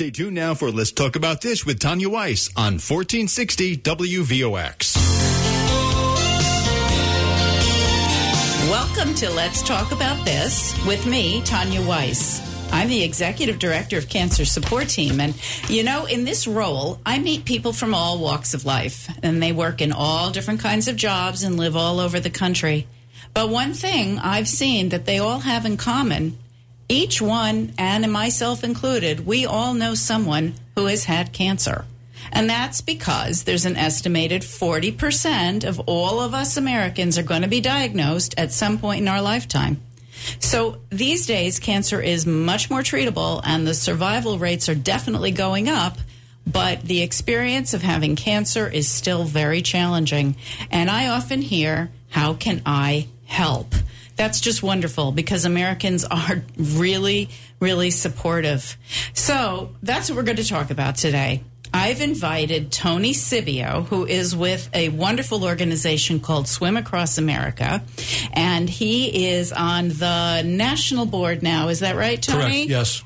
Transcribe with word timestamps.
Stay 0.00 0.10
tuned 0.10 0.34
now 0.34 0.54
for 0.54 0.70
Let's 0.70 0.92
Talk 0.92 1.14
About 1.14 1.42
This 1.42 1.66
with 1.66 1.78
Tanya 1.78 2.08
Weiss 2.08 2.48
on 2.56 2.78
1460 2.80 3.76
WVOX. 3.76 4.96
Welcome 8.70 9.14
to 9.16 9.28
Let's 9.28 9.60
Talk 9.60 9.92
About 9.92 10.24
This 10.24 10.74
with 10.86 11.06
me, 11.06 11.42
Tanya 11.42 11.86
Weiss. 11.86 12.40
I'm 12.72 12.88
the 12.88 13.02
executive 13.02 13.58
director 13.58 13.98
of 13.98 14.08
Cancer 14.08 14.46
Support 14.46 14.88
Team. 14.88 15.20
And, 15.20 15.34
you 15.68 15.84
know, 15.84 16.06
in 16.06 16.24
this 16.24 16.46
role, 16.46 16.98
I 17.04 17.18
meet 17.18 17.44
people 17.44 17.74
from 17.74 17.92
all 17.92 18.18
walks 18.18 18.54
of 18.54 18.64
life, 18.64 19.10
and 19.22 19.42
they 19.42 19.52
work 19.52 19.82
in 19.82 19.92
all 19.92 20.30
different 20.30 20.60
kinds 20.60 20.88
of 20.88 20.96
jobs 20.96 21.42
and 21.42 21.58
live 21.58 21.76
all 21.76 22.00
over 22.00 22.18
the 22.18 22.30
country. 22.30 22.86
But 23.34 23.50
one 23.50 23.74
thing 23.74 24.18
I've 24.18 24.48
seen 24.48 24.88
that 24.88 25.04
they 25.04 25.18
all 25.18 25.40
have 25.40 25.66
in 25.66 25.76
common 25.76 26.38
each 26.90 27.22
one, 27.22 27.72
and 27.78 28.10
myself 28.12 28.64
included, 28.64 29.24
we 29.24 29.46
all 29.46 29.74
know 29.74 29.94
someone 29.94 30.54
who 30.74 30.86
has 30.86 31.04
had 31.04 31.32
cancer. 31.32 31.84
And 32.32 32.50
that's 32.50 32.80
because 32.80 33.44
there's 33.44 33.64
an 33.64 33.76
estimated 33.76 34.42
40% 34.42 35.64
of 35.64 35.80
all 35.86 36.20
of 36.20 36.34
us 36.34 36.56
Americans 36.56 37.16
are 37.16 37.22
going 37.22 37.42
to 37.42 37.48
be 37.48 37.60
diagnosed 37.60 38.34
at 38.36 38.52
some 38.52 38.78
point 38.78 39.00
in 39.00 39.08
our 39.08 39.22
lifetime. 39.22 39.80
So 40.38 40.78
these 40.90 41.26
days, 41.26 41.58
cancer 41.58 42.00
is 42.00 42.26
much 42.26 42.68
more 42.68 42.82
treatable 42.82 43.40
and 43.44 43.66
the 43.66 43.74
survival 43.74 44.38
rates 44.38 44.68
are 44.68 44.74
definitely 44.74 45.30
going 45.30 45.68
up. 45.68 45.96
But 46.46 46.82
the 46.82 47.02
experience 47.02 47.74
of 47.74 47.82
having 47.82 48.16
cancer 48.16 48.66
is 48.66 48.88
still 48.88 49.24
very 49.24 49.62
challenging. 49.62 50.36
And 50.70 50.90
I 50.90 51.08
often 51.08 51.42
hear, 51.42 51.90
how 52.10 52.34
can 52.34 52.62
I 52.66 53.06
help? 53.26 53.74
That's 54.20 54.38
just 54.38 54.62
wonderful 54.62 55.12
because 55.12 55.46
Americans 55.46 56.04
are 56.10 56.42
really, 56.58 57.30
really 57.58 57.90
supportive. 57.90 58.76
So 59.14 59.74
that's 59.82 60.10
what 60.10 60.16
we're 60.16 60.24
going 60.24 60.36
to 60.36 60.46
talk 60.46 60.70
about 60.70 60.96
today. 60.96 61.42
I've 61.72 62.02
invited 62.02 62.70
Tony 62.70 63.14
Sibio, 63.14 63.86
who 63.86 64.04
is 64.04 64.36
with 64.36 64.68
a 64.74 64.90
wonderful 64.90 65.42
organization 65.42 66.20
called 66.20 66.48
Swim 66.48 66.76
Across 66.76 67.16
America, 67.16 67.82
and 68.34 68.68
he 68.68 69.30
is 69.30 69.52
on 69.52 69.88
the 69.88 70.42
national 70.44 71.06
board 71.06 71.42
now. 71.42 71.68
Is 71.68 71.80
that 71.80 71.96
right, 71.96 72.20
Tony? 72.20 72.66
Correct. 72.66 72.68
Yes. 72.68 73.02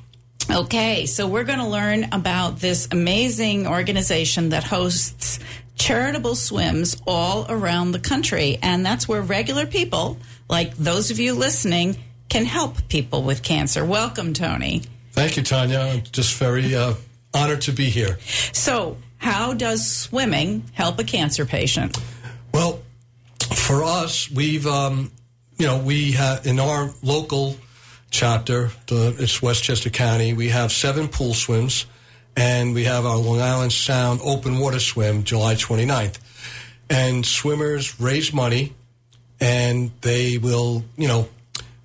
Okay, 0.50 1.06
so 1.06 1.28
we're 1.28 1.44
going 1.44 1.60
to 1.60 1.68
learn 1.68 2.08
about 2.10 2.58
this 2.58 2.88
amazing 2.90 3.68
organization 3.68 4.48
that 4.48 4.64
hosts 4.64 5.38
charitable 5.76 6.34
swims 6.34 7.00
all 7.06 7.46
around 7.48 7.92
the 7.92 8.00
country, 8.00 8.58
and 8.62 8.84
that's 8.84 9.06
where 9.06 9.22
regular 9.22 9.66
people, 9.66 10.18
like 10.54 10.76
those 10.76 11.10
of 11.10 11.18
you 11.18 11.34
listening, 11.34 11.96
can 12.28 12.44
help 12.44 12.86
people 12.88 13.24
with 13.24 13.42
cancer. 13.42 13.84
Welcome, 13.84 14.32
Tony. 14.34 14.84
Thank 15.10 15.36
you, 15.36 15.42
Tanya. 15.42 15.80
I'm 15.80 16.02
just 16.12 16.36
very 16.36 16.76
uh, 16.76 16.94
honored 17.34 17.62
to 17.62 17.72
be 17.72 17.86
here. 17.90 18.20
So, 18.52 18.96
how 19.16 19.54
does 19.54 19.84
swimming 19.84 20.62
help 20.72 21.00
a 21.00 21.02
cancer 21.02 21.44
patient? 21.44 21.98
Well, 22.52 22.82
for 23.52 23.82
us, 23.82 24.30
we've, 24.30 24.64
um, 24.64 25.10
you 25.58 25.66
know, 25.66 25.78
we 25.78 26.12
have 26.12 26.46
in 26.46 26.60
our 26.60 26.94
local 27.02 27.56
chapter, 28.12 28.70
the, 28.86 29.16
it's 29.18 29.42
Westchester 29.42 29.90
County, 29.90 30.34
we 30.34 30.50
have 30.50 30.70
seven 30.70 31.08
pool 31.08 31.34
swims, 31.34 31.84
and 32.36 32.74
we 32.74 32.84
have 32.84 33.04
our 33.04 33.16
Long 33.16 33.40
Island 33.40 33.72
Sound 33.72 34.20
open 34.22 34.60
water 34.60 34.78
swim 34.78 35.24
July 35.24 35.56
29th. 35.56 36.20
And 36.88 37.26
swimmers 37.26 37.98
raise 37.98 38.32
money, 38.32 38.74
and 39.40 39.90
they 40.00 40.38
will, 40.38 40.84
you 40.96 41.08
know, 41.08 41.28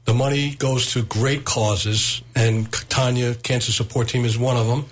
the 0.05 0.13
money 0.13 0.55
goes 0.55 0.93
to 0.93 1.03
great 1.03 1.45
causes, 1.45 2.21
and 2.35 2.71
Tanya 2.89 3.35
Cancer 3.35 3.71
Support 3.71 4.09
Team 4.09 4.25
is 4.25 4.37
one 4.37 4.57
of 4.57 4.67
them 4.67 4.85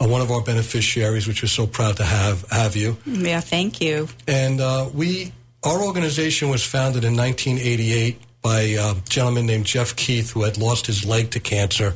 uh, 0.00 0.08
one 0.08 0.20
of 0.20 0.30
our 0.30 0.42
beneficiaries, 0.42 1.26
which 1.26 1.42
we're 1.42 1.48
so 1.48 1.66
proud 1.66 1.96
to 1.96 2.04
have 2.04 2.48
have 2.50 2.76
you. 2.76 2.96
Yeah, 3.06 3.40
thank 3.40 3.80
you. 3.80 4.08
And 4.26 4.60
uh, 4.60 4.88
we, 4.92 5.32
our 5.62 5.82
organization 5.82 6.48
was 6.48 6.64
founded 6.64 7.04
in 7.04 7.16
1988 7.16 8.20
by 8.42 8.60
a 8.60 8.94
gentleman 9.08 9.46
named 9.46 9.66
Jeff 9.66 9.96
Keith, 9.96 10.30
who 10.32 10.42
had 10.42 10.58
lost 10.58 10.86
his 10.86 11.06
leg 11.06 11.30
to 11.30 11.40
cancer, 11.40 11.94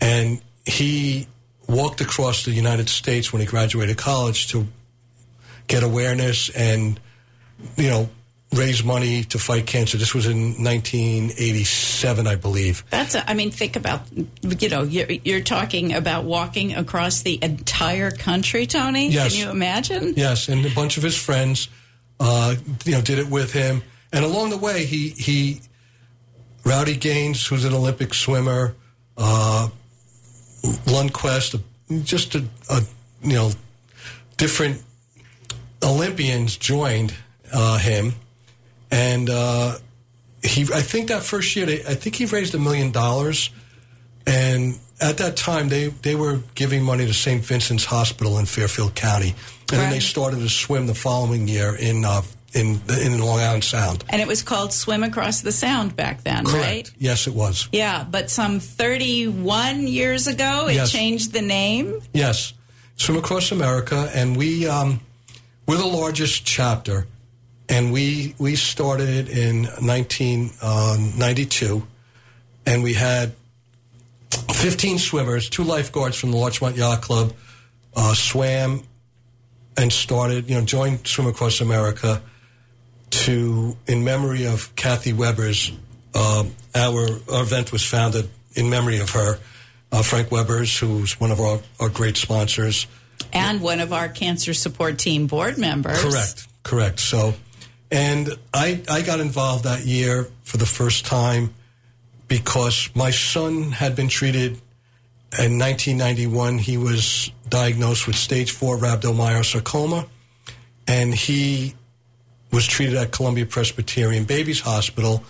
and 0.00 0.40
he 0.64 1.26
walked 1.68 2.00
across 2.00 2.44
the 2.44 2.52
United 2.52 2.88
States 2.88 3.32
when 3.32 3.40
he 3.40 3.46
graduated 3.46 3.96
college 3.96 4.48
to 4.48 4.66
get 5.66 5.82
awareness 5.82 6.48
and, 6.50 7.00
you 7.76 7.88
know, 7.88 8.08
raise 8.56 8.82
money 8.82 9.24
to 9.24 9.38
fight 9.38 9.66
cancer. 9.66 9.96
This 9.98 10.14
was 10.14 10.26
in 10.26 10.62
1987, 10.62 12.26
I 12.26 12.36
believe. 12.36 12.84
That's, 12.90 13.14
a, 13.14 13.28
I 13.28 13.34
mean, 13.34 13.50
think 13.50 13.76
about, 13.76 14.02
you 14.12 14.68
know, 14.68 14.82
you're, 14.82 15.10
you're, 15.10 15.40
talking 15.40 15.92
about 15.92 16.24
walking 16.24 16.74
across 16.74 17.22
the 17.22 17.38
entire 17.42 18.10
country, 18.10 18.66
Tony. 18.66 19.08
Yes. 19.08 19.32
Can 19.32 19.46
you 19.46 19.50
imagine? 19.50 20.14
Yes, 20.16 20.48
and 20.48 20.64
a 20.64 20.70
bunch 20.70 20.96
of 20.96 21.02
his 21.02 21.16
friends, 21.16 21.68
uh, 22.18 22.54
you 22.84 22.92
know, 22.92 23.00
did 23.00 23.18
it 23.18 23.28
with 23.28 23.52
him. 23.52 23.82
And 24.12 24.24
along 24.24 24.50
the 24.50 24.56
way, 24.56 24.84
he, 24.86 25.10
he 25.10 25.60
Rowdy 26.64 26.96
Gaines, 26.96 27.46
who's 27.46 27.64
an 27.64 27.74
Olympic 27.74 28.14
swimmer, 28.14 28.74
uh, 29.16 29.68
Lundquist, 30.86 31.62
just 32.02 32.34
a, 32.34 32.44
a, 32.70 32.82
you 33.22 33.34
know, 33.34 33.52
different 34.36 34.82
Olympians 35.82 36.56
joined 36.56 37.14
uh, 37.52 37.78
him 37.78 38.14
and 38.90 39.30
uh, 39.30 39.78
he 40.42 40.62
I 40.62 40.82
think 40.82 41.08
that 41.08 41.22
first 41.22 41.54
year 41.56 41.66
they, 41.66 41.80
I 41.80 41.94
think 41.94 42.16
he 42.16 42.26
raised 42.26 42.54
a 42.54 42.58
million 42.58 42.90
dollars, 42.92 43.50
and 44.26 44.78
at 45.00 45.18
that 45.18 45.36
time 45.36 45.68
they 45.68 45.88
they 45.88 46.14
were 46.14 46.40
giving 46.54 46.82
money 46.82 47.06
to 47.06 47.14
St. 47.14 47.44
Vincent's 47.44 47.84
Hospital 47.84 48.38
in 48.38 48.46
Fairfield 48.46 48.94
County, 48.94 49.30
and 49.30 49.72
right. 49.72 49.78
then 49.78 49.90
they 49.90 50.00
started 50.00 50.40
to 50.40 50.48
swim 50.48 50.86
the 50.86 50.94
following 50.94 51.48
year 51.48 51.74
in. 51.74 52.04
Uh, 52.04 52.22
in 52.54 52.80
in 52.88 53.18
Long 53.18 53.38
Island 53.40 53.64
Sound, 53.64 54.02
and 54.08 54.22
it 54.22 54.26
was 54.26 54.42
called 54.42 54.72
Swim 54.72 55.04
Across 55.04 55.42
the 55.42 55.52
Sound 55.52 55.94
back 55.94 56.22
then, 56.22 56.46
Correct. 56.46 56.64
right? 56.64 56.90
Yes, 56.96 57.26
it 57.26 57.34
was. 57.34 57.68
Yeah, 57.70 58.06
but 58.10 58.30
some 58.30 58.60
thirty-one 58.60 59.86
years 59.86 60.26
ago, 60.26 60.66
it 60.66 60.76
yes. 60.76 60.90
changed 60.90 61.34
the 61.34 61.42
name. 61.42 62.00
Yes, 62.14 62.54
Swim 62.96 63.18
Across 63.18 63.52
America, 63.52 64.10
and 64.14 64.38
we 64.38 64.66
um, 64.66 65.00
we're 65.66 65.76
the 65.76 65.86
largest 65.86 66.46
chapter 66.46 67.06
and 67.76 67.92
we 67.92 68.34
we 68.38 68.56
started 68.56 69.28
in 69.28 69.64
1992, 69.64 71.74
um, 71.74 71.86
and 72.64 72.82
we 72.82 72.94
had 72.94 73.34
15 74.30 74.98
swimmers, 74.98 75.50
two 75.50 75.62
lifeguards 75.62 76.16
from 76.16 76.30
the 76.30 76.38
Larchmont 76.38 76.76
Yacht 76.76 77.02
Club, 77.02 77.34
uh, 77.94 78.14
swam 78.14 78.80
and 79.76 79.92
started, 79.92 80.48
you 80.48 80.54
know, 80.54 80.64
joined 80.64 81.06
Swim 81.06 81.26
Across 81.26 81.60
America 81.60 82.22
to 83.10 83.76
in 83.86 84.04
memory 84.04 84.46
of 84.46 84.74
Kathy 84.74 85.12
Weber's. 85.12 85.70
Uh, 86.14 86.44
our, 86.74 87.06
our 87.30 87.42
event 87.42 87.72
was 87.72 87.84
founded 87.84 88.30
in 88.54 88.70
memory 88.70 89.00
of 89.00 89.10
her. 89.10 89.38
Uh, 89.92 90.02
Frank 90.02 90.32
Weber's, 90.32 90.78
who's 90.78 91.20
one 91.20 91.30
of 91.30 91.40
our, 91.40 91.60
our 91.78 91.90
great 91.90 92.16
sponsors. 92.16 92.86
And 93.34 93.60
one 93.60 93.80
of 93.80 93.92
our 93.92 94.08
cancer 94.08 94.54
support 94.54 94.98
team 94.98 95.26
board 95.26 95.58
members. 95.58 96.02
Correct, 96.02 96.48
correct. 96.62 97.00
So 97.00 97.34
and 97.90 98.30
I, 98.52 98.82
I 98.90 99.02
got 99.02 99.20
involved 99.20 99.64
that 99.64 99.86
year 99.86 100.28
for 100.42 100.56
the 100.56 100.66
first 100.66 101.06
time 101.06 101.54
because 102.28 102.90
my 102.94 103.10
son 103.10 103.70
had 103.72 103.94
been 103.94 104.08
treated 104.08 104.52
in 105.38 105.58
1991. 105.58 106.58
He 106.58 106.76
was 106.76 107.30
diagnosed 107.48 108.06
with 108.06 108.16
stage 108.16 108.50
four 108.50 108.76
rhabdomyosarcoma, 108.76 110.06
and 110.88 111.14
he 111.14 111.74
was 112.52 112.66
treated 112.66 112.96
at 112.96 113.12
Columbia 113.12 113.46
Presbyterian 113.46 114.24
Babies 114.24 114.60
Hospital 114.60 115.22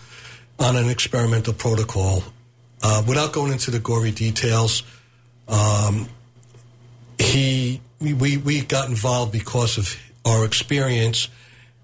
on 0.58 0.76
an 0.76 0.88
experimental 0.88 1.52
protocol. 1.52 2.22
Uh, 2.82 3.02
without 3.06 3.32
going 3.32 3.52
into 3.52 3.70
the 3.70 3.78
gory 3.78 4.10
details, 4.10 4.82
um, 5.48 6.08
he 7.18 7.80
we, 8.00 8.36
we 8.36 8.60
got 8.60 8.88
involved 8.88 9.32
because 9.32 9.78
of 9.78 9.96
our 10.24 10.44
experience 10.44 11.28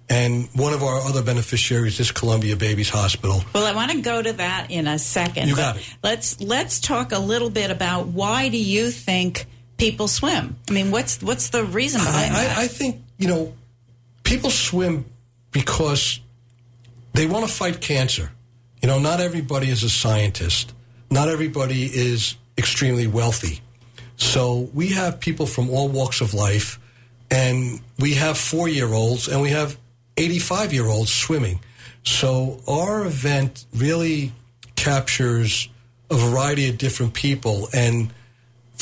and 0.09 0.49
one 0.55 0.73
of 0.73 0.83
our 0.83 1.01
other 1.01 1.23
beneficiaries 1.23 2.01
is 2.01 2.11
Columbia 2.11 2.57
Babies 2.57 2.91
Hospital. 2.91 3.43
Well, 3.55 3.65
I 3.65 3.73
want 3.75 3.93
to 3.93 4.01
go 4.01 4.23
to 4.23 4.33
that 4.35 4.71
in 4.71 4.87
a 4.87 4.99
second. 4.99 5.49
You 5.49 5.57
got 5.57 5.77
it. 5.77 5.97
Let's 6.03 6.41
let's 6.41 6.81
talk 6.81 7.13
a 7.13 7.19
little 7.19 7.51
bit 7.51 7.71
about 7.71 8.09
why 8.09 8.49
do 8.49 8.59
you 8.59 8.91
think 8.91 9.47
people 9.79 10.09
swim? 10.09 10.57
I 10.69 10.73
mean, 10.73 10.91
what's 10.91 11.23
what's 11.23 11.51
the 11.51 11.65
reason 11.65 12.01
behind 12.01 12.35
I, 12.35 12.45
that? 12.45 12.59
I, 12.59 12.63
I 12.65 12.67
think 12.67 13.03
you 13.19 13.29
know 13.29 13.55
people 14.23 14.51
swim 14.51 15.07
because 15.51 16.21
they 17.15 17.27
want 17.27 17.47
to 17.47 17.53
fight 17.53 17.81
cancer. 17.81 18.33
You 18.83 18.89
know, 18.89 18.99
not 18.99 19.21
everybody 19.21 19.69
is 19.69 19.83
a 19.83 19.91
scientist. 19.91 20.75
Not 21.11 21.29
everybody 21.29 21.85
is 21.85 22.37
extremely 22.59 23.07
wealthy. 23.07 23.61
So 24.17 24.71
we 24.75 24.89
have 24.89 25.21
people 25.21 25.47
from 25.47 25.71
all 25.71 25.89
walks 25.89 26.21
of 26.21 26.35
life, 26.35 26.79
and 27.31 27.81
we 27.99 28.15
have 28.15 28.39
four 28.39 28.69
year 28.69 28.93
olds, 28.93 29.29
and 29.29 29.41
we 29.41 29.51
have 29.51 29.77
85 30.17 30.73
year 30.73 30.87
olds 30.87 31.13
swimming. 31.13 31.61
So 32.05 32.61
our 32.67 33.07
event 33.07 33.65
really 33.75 34.33
captures 34.77 35.69
a 36.11 36.17
variety 36.17 36.69
of 36.69 36.79
different 36.79 37.15
people. 37.15 37.69
And 37.73 38.13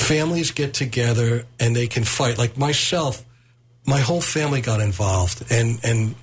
families 0.00 0.50
get 0.50 0.74
together 0.74 1.44
and 1.58 1.76
they 1.76 1.86
can 1.86 2.04
fight. 2.04 2.38
Like 2.38 2.56
myself, 2.56 3.24
my 3.86 4.00
whole 4.00 4.20
family 4.20 4.60
got 4.60 4.80
involved, 4.80 5.44
and 5.50 5.78
and 5.84 6.14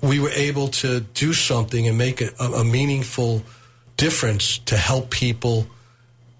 we 0.00 0.20
were 0.20 0.30
able 0.30 0.68
to 0.68 1.00
do 1.00 1.32
something 1.32 1.86
and 1.88 1.96
make 1.96 2.20
a, 2.20 2.30
a 2.38 2.64
meaningful 2.64 3.42
difference 3.96 4.58
to 4.58 4.76
help 4.76 5.10
people 5.10 5.66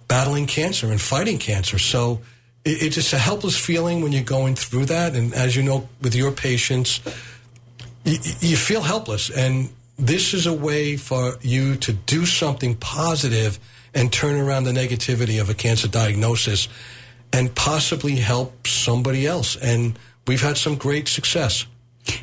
battling 0.06 0.46
cancer 0.46 0.90
and 0.90 1.00
fighting 1.00 1.38
cancer. 1.38 1.78
So 1.78 2.20
it, 2.64 2.82
it's 2.82 2.94
just 2.96 3.12
a 3.12 3.18
helpless 3.18 3.56
feeling 3.56 4.02
when 4.02 4.12
you're 4.12 4.22
going 4.22 4.54
through 4.54 4.86
that. 4.86 5.14
And 5.14 5.32
as 5.32 5.56
you 5.56 5.62
know, 5.62 5.88
with 6.02 6.14
your 6.14 6.30
patients, 6.30 7.00
you, 8.04 8.18
you 8.40 8.56
feel 8.56 8.82
helpless. 8.82 9.30
And 9.30 9.70
this 9.98 10.34
is 10.34 10.46
a 10.46 10.52
way 10.52 10.96
for 10.96 11.34
you 11.40 11.76
to 11.76 11.92
do 11.92 12.26
something 12.26 12.76
positive 12.76 13.58
and 13.94 14.12
turn 14.12 14.40
around 14.40 14.64
the 14.64 14.72
negativity 14.72 15.40
of 15.40 15.48
a 15.48 15.54
cancer 15.54 15.88
diagnosis 15.88 16.68
and 17.32 17.54
possibly 17.54 18.16
help 18.16 18.66
somebody 18.66 19.26
else. 19.26 19.56
And 19.56 19.98
we've 20.26 20.42
had 20.42 20.56
some 20.56 20.76
great 20.76 21.08
success. 21.08 21.66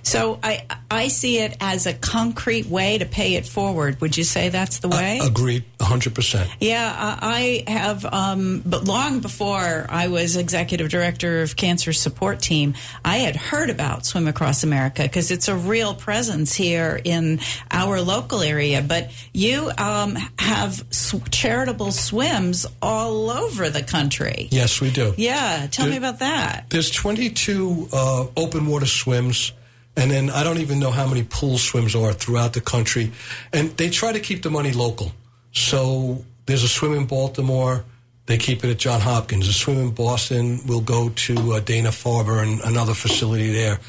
So 0.03 0.39
I 0.43 0.65
I 0.89 1.07
see 1.07 1.39
it 1.39 1.55
as 1.59 1.85
a 1.85 1.93
concrete 1.93 2.67
way 2.67 2.97
to 2.97 3.05
pay 3.05 3.35
it 3.35 3.45
forward. 3.47 3.99
Would 4.01 4.17
you 4.17 4.23
say 4.23 4.49
that's 4.49 4.79
the 4.79 4.89
way? 4.89 5.19
Uh, 5.21 5.27
agreed, 5.27 5.63
hundred 5.79 6.15
percent. 6.15 6.49
Yeah, 6.59 6.93
I 7.21 7.63
have. 7.67 8.05
Um, 8.05 8.61
but 8.65 8.85
long 8.85 9.19
before 9.21 9.85
I 9.89 10.07
was 10.07 10.35
executive 10.35 10.89
director 10.89 11.41
of 11.41 11.55
Cancer 11.55 11.93
Support 11.93 12.41
Team, 12.41 12.73
I 13.05 13.17
had 13.17 13.35
heard 13.35 13.69
about 13.69 14.05
Swim 14.05 14.27
Across 14.27 14.63
America 14.63 15.03
because 15.03 15.31
it's 15.31 15.47
a 15.47 15.55
real 15.55 15.93
presence 15.95 16.53
here 16.53 16.99
in 17.03 17.39
our 17.71 18.01
local 18.01 18.41
area. 18.41 18.81
But 18.81 19.11
you 19.33 19.71
um, 19.77 20.15
have 20.39 20.83
sw- 20.91 21.29
charitable 21.31 21.91
swims 21.91 22.65
all 22.81 23.29
over 23.29 23.69
the 23.69 23.83
country. 23.83 24.47
Yes, 24.51 24.81
we 24.81 24.91
do. 24.91 25.13
Yeah, 25.17 25.67
tell 25.71 25.85
There- 25.85 25.91
me 25.91 25.97
about 25.97 26.19
that. 26.19 26.65
There's 26.69 26.91
22 26.91 27.89
uh, 27.93 28.25
open 28.37 28.65
water 28.67 28.85
swims, 28.85 29.51
and 29.97 30.09
then 30.09 30.29
I 30.29 30.43
don't 30.43 30.59
even 30.59 30.79
know 30.79 30.91
how 30.91 31.07
many 31.07 31.23
pool 31.23 31.57
swims 31.57 31.95
are 31.95 32.13
throughout 32.13 32.53
the 32.53 32.61
country. 32.61 33.11
And 33.51 33.71
they 33.77 33.89
try 33.89 34.11
to 34.11 34.19
keep 34.19 34.41
the 34.41 34.49
money 34.49 34.71
local. 34.71 35.11
So 35.51 36.23
there's 36.45 36.63
a 36.63 36.67
swim 36.67 36.93
in 36.93 37.05
Baltimore. 37.05 37.83
They 38.25 38.37
keep 38.37 38.63
it 38.63 38.69
at 38.69 38.77
John 38.77 39.01
Hopkins. 39.01 39.47
A 39.47 39.53
swim 39.53 39.77
in 39.79 39.91
Boston 39.91 40.61
will 40.65 40.81
go 40.81 41.09
to 41.09 41.53
uh, 41.53 41.59
Dana 41.59 41.89
Farber 41.89 42.41
and 42.41 42.61
another 42.61 42.93
facility 42.93 43.51
there. 43.51 43.79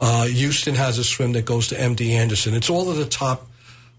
Uh, 0.00 0.26
Houston 0.26 0.74
has 0.74 0.98
a 0.98 1.04
swim 1.04 1.32
that 1.32 1.46
goes 1.46 1.68
to 1.68 1.74
MD 1.74 2.10
Anderson. 2.10 2.52
It's 2.52 2.68
all 2.68 2.90
of 2.90 2.96
the 2.96 3.06
top 3.06 3.48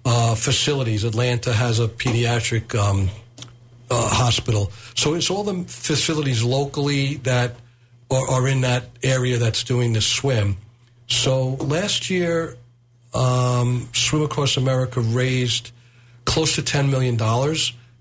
uh, 0.05 0.35
facilities. 0.35 1.03
Atlanta 1.03 1.53
has 1.53 1.79
a 1.79 1.87
pediatric 1.87 2.77
um, 2.77 3.09
uh, 3.89 4.09
hospital. 4.09 4.71
So 4.95 5.15
it's 5.15 5.31
all 5.31 5.43
the 5.43 5.63
facilities 5.63 6.43
locally 6.43 7.15
that 7.23 7.55
are, 8.11 8.29
are 8.29 8.47
in 8.47 8.61
that 8.61 8.85
area 9.01 9.37
that's 9.37 9.63
doing 9.63 9.93
the 9.93 10.01
swim. 10.01 10.57
So 11.07 11.55
last 11.55 12.09
year, 12.09 12.57
um, 13.13 13.89
Swim 13.93 14.23
Across 14.23 14.57
America 14.57 14.99
raised 14.99 15.71
close 16.25 16.55
to 16.55 16.61
$10 16.61 16.89
million, 16.89 17.17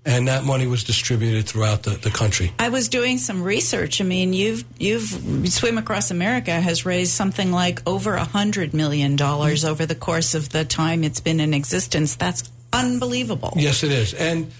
and 0.05 0.27
that 0.27 0.43
money 0.43 0.67
was 0.67 0.83
distributed 0.83 1.47
throughout 1.47 1.83
the, 1.83 1.91
the 1.91 2.11
country. 2.11 2.51
I 2.59 2.69
was 2.69 2.89
doing 2.89 3.17
some 3.17 3.41
research. 3.43 4.01
I 4.01 4.03
mean, 4.03 4.33
you've 4.33 4.63
you've 4.77 5.49
Swim 5.49 5.77
Across 5.77 6.11
America 6.11 6.51
has 6.51 6.85
raised 6.85 7.11
something 7.11 7.51
like 7.51 7.81
over 7.87 8.15
a 8.15 8.23
hundred 8.23 8.73
million 8.73 9.15
dollars 9.15 9.65
over 9.65 9.85
the 9.85 9.95
course 9.95 10.35
of 10.35 10.49
the 10.49 10.65
time 10.65 11.03
it's 11.03 11.19
been 11.19 11.39
in 11.39 11.53
existence. 11.53 12.15
That's 12.15 12.49
unbelievable. 12.71 13.53
Yes, 13.55 13.83
it 13.83 13.91
is. 13.91 14.13
And 14.13 14.51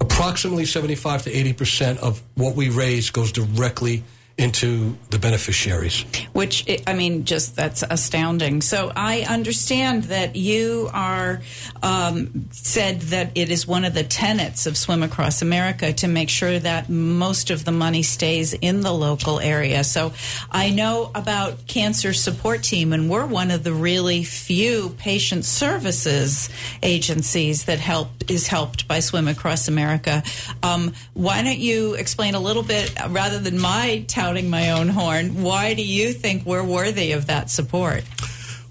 approximately 0.00 0.66
75 0.66 1.22
to 1.22 1.30
80% 1.32 1.98
of 1.98 2.22
what 2.34 2.54
we 2.54 2.68
raise 2.68 3.10
goes 3.10 3.32
directly 3.32 4.04
into 4.42 4.96
the 5.10 5.18
beneficiaries. 5.18 6.04
Which 6.32 6.64
I- 6.86 6.92
mean, 6.94 7.24
just 7.24 7.56
that's 7.56 7.82
astounding. 7.88 8.60
So 8.60 8.92
I 8.94 9.22
understand 9.22 10.04
that 10.04 10.36
you 10.36 10.90
are 10.92 11.40
um, 11.82 12.48
said 12.50 13.00
that 13.02 13.32
it 13.34 13.50
is 13.50 13.66
one 13.66 13.84
of 13.84 13.94
the 13.94 14.02
tenets 14.04 14.66
of 14.66 14.76
Swim 14.76 15.02
Across 15.02 15.42
America 15.42 15.92
to 15.94 16.08
make 16.08 16.28
sure 16.28 16.58
that 16.58 16.88
most 16.88 17.50
of 17.50 17.64
the 17.64 17.72
money 17.72 18.02
stays 18.02 18.52
in 18.52 18.82
the 18.82 18.92
local 18.92 19.40
area. 19.40 19.84
So 19.84 20.12
I 20.50 20.70
know 20.70 21.10
about 21.14 21.66
Cancer 21.66 22.12
Support 22.12 22.62
Team, 22.62 22.92
and 22.92 23.08
we're 23.08 23.26
one 23.26 23.50
of 23.50 23.64
the 23.64 23.72
really 23.72 24.22
few 24.22 24.90
patient 24.98 25.44
services 25.44 26.50
agencies 26.82 27.64
that 27.64 27.78
help 27.80 28.08
is 28.28 28.48
helped 28.48 28.86
by 28.86 29.00
Swim 29.00 29.28
Across 29.28 29.68
America. 29.68 30.22
Um, 30.62 30.92
why 31.14 31.42
don't 31.42 31.58
you 31.58 31.94
explain 31.94 32.34
a 32.34 32.40
little 32.40 32.62
bit, 32.62 32.92
rather 33.08 33.38
than 33.38 33.58
my 33.58 34.04
touting 34.32 34.50
my 34.50 34.70
own 34.70 34.88
horn? 34.88 35.42
Why 35.42 35.74
do 35.74 35.84
you 35.84 36.12
think 36.12 36.46
we're 36.46 36.64
worthy 36.64 37.12
of 37.12 37.26
that 37.26 37.50
support? 37.50 38.02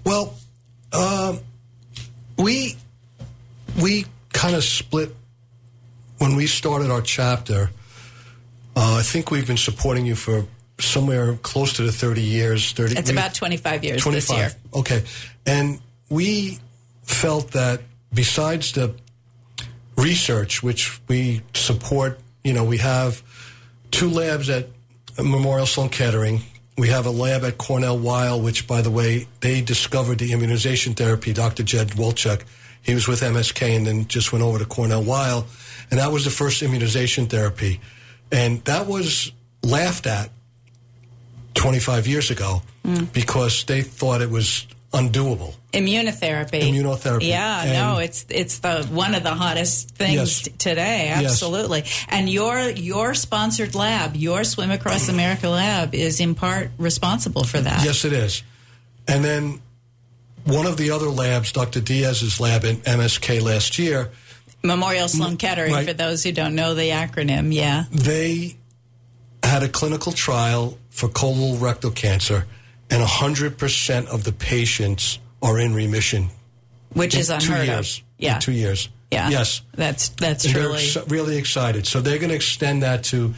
Well, 0.04 0.34
um, 0.92 1.40
we 2.36 2.76
we 3.80 4.06
kind 4.32 4.56
of 4.56 4.64
split 4.64 5.14
when 6.18 6.34
we 6.34 6.46
started 6.46 6.90
our 6.90 7.00
chapter. 7.00 7.70
Uh, 8.74 8.96
I 8.98 9.02
think 9.02 9.30
we've 9.30 9.46
been 9.46 9.56
supporting 9.56 10.04
you 10.04 10.16
for 10.16 10.46
somewhere 10.80 11.36
close 11.36 11.74
to 11.74 11.82
the 11.82 11.92
thirty 11.92 12.22
years. 12.22 12.72
Thirty. 12.72 12.98
It's 12.98 13.10
we- 13.10 13.16
about 13.16 13.34
25 13.34 13.84
years 13.84 14.04
this 14.04 14.30
year. 14.30 14.50
25. 14.50 14.56
Okay. 14.74 15.04
And 15.46 15.80
we 16.08 16.58
felt 17.04 17.52
that 17.52 17.82
besides 18.12 18.72
the 18.72 18.94
research, 19.96 20.62
which 20.62 21.00
we 21.08 21.42
support, 21.54 22.18
you 22.42 22.52
know, 22.52 22.64
we 22.64 22.78
have 22.78 23.22
two 23.92 24.10
labs 24.10 24.50
at 24.50 24.68
Memorial 25.18 25.66
Sloan 25.66 25.88
Kettering. 25.88 26.42
We 26.78 26.88
have 26.88 27.06
a 27.06 27.10
lab 27.10 27.44
at 27.44 27.58
Cornell 27.58 27.98
Weill, 27.98 28.40
which, 28.40 28.66
by 28.66 28.80
the 28.80 28.90
way, 28.90 29.26
they 29.40 29.60
discovered 29.60 30.18
the 30.18 30.32
immunization 30.32 30.94
therapy. 30.94 31.32
Dr. 31.32 31.62
Jedd 31.62 31.88
Wolchok, 31.90 32.42
he 32.82 32.94
was 32.94 33.06
with 33.06 33.20
MSK 33.20 33.76
and 33.76 33.86
then 33.86 34.08
just 34.08 34.32
went 34.32 34.42
over 34.44 34.58
to 34.58 34.64
Cornell 34.64 35.02
Weill, 35.04 35.46
and 35.90 36.00
that 36.00 36.10
was 36.10 36.24
the 36.24 36.30
first 36.30 36.62
immunization 36.62 37.26
therapy, 37.26 37.80
and 38.30 38.64
that 38.64 38.86
was 38.86 39.32
laughed 39.62 40.06
at 40.06 40.30
25 41.54 42.06
years 42.06 42.30
ago 42.30 42.62
Mm. 42.84 43.12
because 43.12 43.62
they 43.64 43.82
thought 43.82 44.22
it 44.22 44.30
was 44.30 44.66
undoable. 44.92 45.54
Immunotherapy. 45.72 46.60
Immunotherapy. 46.62 47.26
Yeah, 47.28 47.62
And- 47.62 47.72
no, 47.72 47.98
it's 47.98 48.26
it's 48.28 48.58
the 48.58 48.84
one 48.90 49.14
of 49.14 49.22
the 49.22 49.34
hottest 49.34 49.90
things 49.92 50.14
Yes. 50.14 50.40
t- 50.42 50.50
today. 50.58 51.06
Yes. 51.06 51.24
Absolutely. 51.32 51.84
And 52.08 52.28
your 52.28 52.68
your 52.70 53.14
sponsored 53.14 53.74
lab, 53.74 54.14
your 54.16 54.44
Swim 54.44 54.70
Across 54.70 55.08
America 55.08 55.48
lab, 55.48 55.94
is 55.94 56.20
in 56.20 56.34
part 56.34 56.70
responsible 56.78 57.44
for 57.44 57.60
that. 57.60 57.84
Yes, 57.84 58.04
it 58.04 58.12
is. 58.12 58.42
And 59.08 59.24
then 59.24 59.60
one 60.44 60.66
of 60.66 60.76
the 60.76 60.90
other 60.90 61.08
labs, 61.08 61.52
Dr. 61.52 61.80
Diaz's 61.80 62.38
lab 62.38 62.64
at 62.64 62.76
MSK 62.84 63.40
last 63.40 63.78
year, 63.78 64.10
Memorial 64.62 65.08
Sloan 65.08 65.36
Kettering, 65.38 65.72
right. 65.72 65.86
for 65.88 65.92
those 65.94 66.22
who 66.22 66.32
don't 66.32 66.54
know 66.54 66.74
the 66.74 66.90
acronym. 66.90 67.52
Yeah. 67.52 67.84
they 67.90 68.56
had 69.42 69.62
a 69.62 69.68
clinical 69.68 70.12
trial 70.12 70.78
for 70.90 71.08
colorectal 71.08 71.94
cancer, 71.94 72.46
and 72.92 73.02
100% 73.02 74.06
of 74.06 74.24
the 74.24 74.32
patients 74.32 75.18
are 75.40 75.58
in 75.58 75.74
remission. 75.74 76.28
Which 76.92 77.16
is 77.16 77.30
in 77.30 77.40
two 77.40 77.52
unheard 77.52 77.66
years. 77.66 77.98
of. 77.98 78.04
Yeah. 78.18 78.34
In 78.34 78.40
two 78.40 78.52
years. 78.52 78.88
Yeah. 79.10 79.30
Yes. 79.30 79.62
That's 79.74 80.10
that's 80.10 80.44
And 80.44 80.54
they're 80.54 80.72
ex- 80.72 80.96
really 81.08 81.38
excited. 81.38 81.86
So 81.86 82.00
they're 82.00 82.18
going 82.18 82.28
to 82.28 82.34
extend 82.34 82.82
that 82.82 83.04
to 83.04 83.34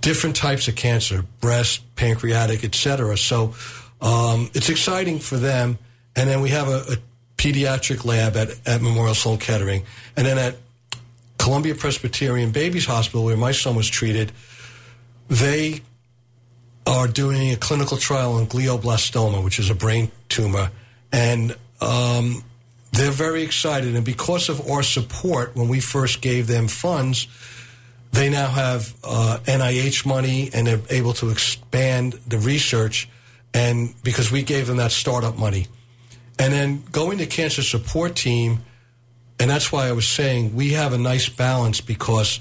different 0.00 0.36
types 0.36 0.68
of 0.68 0.76
cancer, 0.76 1.24
breast, 1.40 1.82
pancreatic, 1.96 2.64
etc. 2.64 3.16
So 3.18 3.54
um, 4.00 4.50
it's 4.54 4.70
exciting 4.70 5.18
for 5.18 5.36
them. 5.36 5.78
And 6.16 6.28
then 6.28 6.40
we 6.40 6.50
have 6.50 6.68
a, 6.68 6.92
a 6.92 6.96
pediatric 7.36 8.04
lab 8.04 8.36
at, 8.36 8.48
at 8.66 8.80
Memorial 8.80 9.14
Sloan 9.14 9.38
Kettering. 9.38 9.84
And 10.16 10.26
then 10.26 10.38
at 10.38 10.56
Columbia 11.38 11.74
Presbyterian 11.74 12.50
Babies 12.52 12.86
Hospital, 12.86 13.24
where 13.24 13.36
my 13.36 13.52
son 13.52 13.76
was 13.76 13.88
treated, 13.88 14.32
they 15.28 15.82
are 16.88 17.06
doing 17.06 17.52
a 17.52 17.56
clinical 17.56 17.98
trial 17.98 18.34
on 18.34 18.46
glioblastoma, 18.46 19.44
which 19.44 19.58
is 19.58 19.68
a 19.68 19.74
brain 19.74 20.10
tumor. 20.30 20.70
And 21.12 21.54
um, 21.82 22.42
they're 22.92 23.10
very 23.10 23.42
excited. 23.42 23.94
And 23.94 24.04
because 24.04 24.48
of 24.48 24.70
our 24.70 24.82
support, 24.82 25.54
when 25.54 25.68
we 25.68 25.80
first 25.80 26.22
gave 26.22 26.46
them 26.46 26.66
funds, 26.66 27.28
they 28.12 28.30
now 28.30 28.48
have 28.48 28.94
uh, 29.04 29.38
NIH 29.44 30.06
money 30.06 30.48
and 30.54 30.66
they're 30.66 30.80
able 30.88 31.12
to 31.14 31.28
expand 31.28 32.14
the 32.26 32.38
research. 32.38 33.06
And 33.52 33.94
because 34.02 34.32
we 34.32 34.42
gave 34.42 34.66
them 34.66 34.78
that 34.78 34.90
startup 34.90 35.36
money. 35.36 35.66
And 36.38 36.54
then 36.54 36.84
going 36.90 37.18
to 37.18 37.26
cancer 37.26 37.62
support 37.62 38.16
team, 38.16 38.60
and 39.38 39.50
that's 39.50 39.70
why 39.70 39.88
I 39.88 39.92
was 39.92 40.06
saying 40.08 40.54
we 40.54 40.70
have 40.70 40.94
a 40.94 40.98
nice 40.98 41.28
balance 41.28 41.82
because 41.82 42.40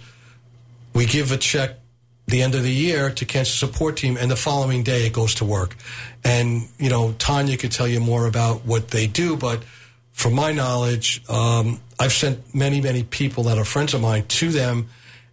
we 0.94 1.06
give 1.06 1.32
a 1.32 1.38
check 1.38 1.80
the 2.28 2.42
end 2.42 2.56
of 2.56 2.64
the 2.64 2.72
year 2.74 3.10
to 3.10 3.26
cancer 3.26 3.54
support 3.54 3.98
team 3.98 4.18
and 4.18 4.30
the 4.30 4.36
following 4.36 4.84
day 4.84 5.06
it 5.06 5.14
goes 5.14 5.36
to 5.36 5.46
work 5.46 5.76
and 6.24 6.68
you 6.78 6.90
know 6.90 7.14
tanya 7.20 7.58
could 7.58 7.72
tell 7.72 7.88
you 7.88 8.00
more 8.00 8.28
about 8.28 8.66
what 8.66 8.90
they 8.90 9.08
do 9.08 9.38
but 9.38 9.64
from 10.12 10.34
my 10.34 10.52
knowledge 10.52 11.22
um, 11.30 11.80
i've 12.00 12.12
sent 12.12 12.54
many 12.54 12.82
many 12.82 13.04
people 13.04 13.44
that 13.44 13.58
are 13.58 13.66
friends 13.66 13.94
of 13.94 14.02
mine 14.02 14.26
to 14.28 14.50
them 14.50 14.88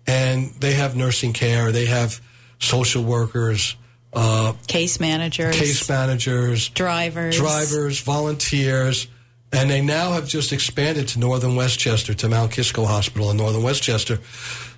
and 0.06 0.50
they 0.60 0.74
have 0.74 0.96
nursing 0.96 1.32
care, 1.32 1.72
they 1.72 1.86
have 1.86 2.20
social 2.58 3.02
workers, 3.02 3.76
uh, 4.12 4.52
Case 4.66 5.00
managers, 5.00 5.58
case 5.58 5.88
managers, 5.88 6.68
drivers. 6.68 7.36
drivers, 7.36 8.00
volunteers, 8.00 9.06
and 9.54 9.70
they 9.70 9.80
now 9.80 10.12
have 10.12 10.26
just 10.26 10.52
expanded 10.52 11.06
to 11.08 11.20
Northern 11.20 11.54
Westchester, 11.54 12.12
to 12.14 12.28
Mount 12.28 12.50
Kisco 12.50 12.84
Hospital 12.84 13.30
in 13.30 13.36
Northern 13.36 13.62
Westchester. 13.62 14.18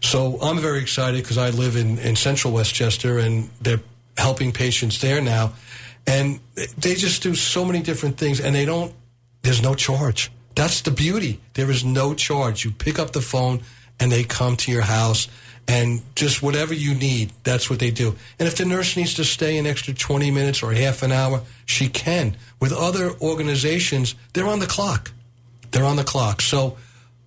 So 0.03 0.39
I'm 0.43 0.59
very 0.59 0.81
excited 0.81 1.23
because 1.23 1.39
I 1.39 1.51
live 1.51 1.77
in, 1.77 1.99
in 1.99 2.15
Central 2.15 2.53
Westchester, 2.53 3.19
and 3.19 3.49
they're 3.61 3.81
helping 4.19 4.53
patients 4.53 5.01
there 5.01 5.21
now. 5.23 5.55
And 6.07 6.41
they 6.77 6.95
just 6.95 7.23
do 7.23 7.35
so 7.35 7.65
many 7.65 7.81
different 7.83 8.19
things, 8.19 8.39
and 8.39 8.55
they 8.55 8.67
don't, 8.67 8.93
there's 9.43 9.63
no 9.63 9.75
charge. 9.75 10.31
That's 10.55 10.83
the 10.83 10.91
beauty. 10.91 11.41
There 11.55 11.71
is 11.71 11.85
no 11.85 12.15
charge. 12.15 12.65
You 12.65 12.71
pick 12.71 12.99
up 12.99 13.13
the 13.13 13.23
phone, 13.23 13.63
and 13.99 14.13
they 14.13 14.25
come 14.25 14.57
to 14.57 14.71
your 14.71 14.83
house 14.83 15.29
and 15.69 16.03
just 16.15 16.43
whatever 16.43 16.75
you 16.75 16.95
need, 16.95 17.33
that's 17.43 17.69
what 17.69 17.81
they 17.81 17.91
do. 17.91 18.15
And 18.39 18.47
if 18.47 18.57
the 18.57 18.65
nurse 18.65 18.97
needs 18.97 19.15
to 19.15 19.25
stay 19.25 19.59
an 19.59 19.67
extra 19.67 19.95
20 19.95 20.31
minutes 20.31 20.63
or 20.63 20.73
half 20.73 21.03
an 21.03 21.13
hour, 21.13 21.43
she 21.65 21.89
can. 21.89 22.37
With 22.61 22.73
other 22.73 23.11
organizations, 23.21 24.15
they're 24.33 24.47
on 24.47 24.61
the 24.61 24.67
clock. 24.67 25.11
They're 25.73 25.85
on 25.85 25.97
the 25.97 26.05
clock. 26.05 26.41
So 26.41 26.77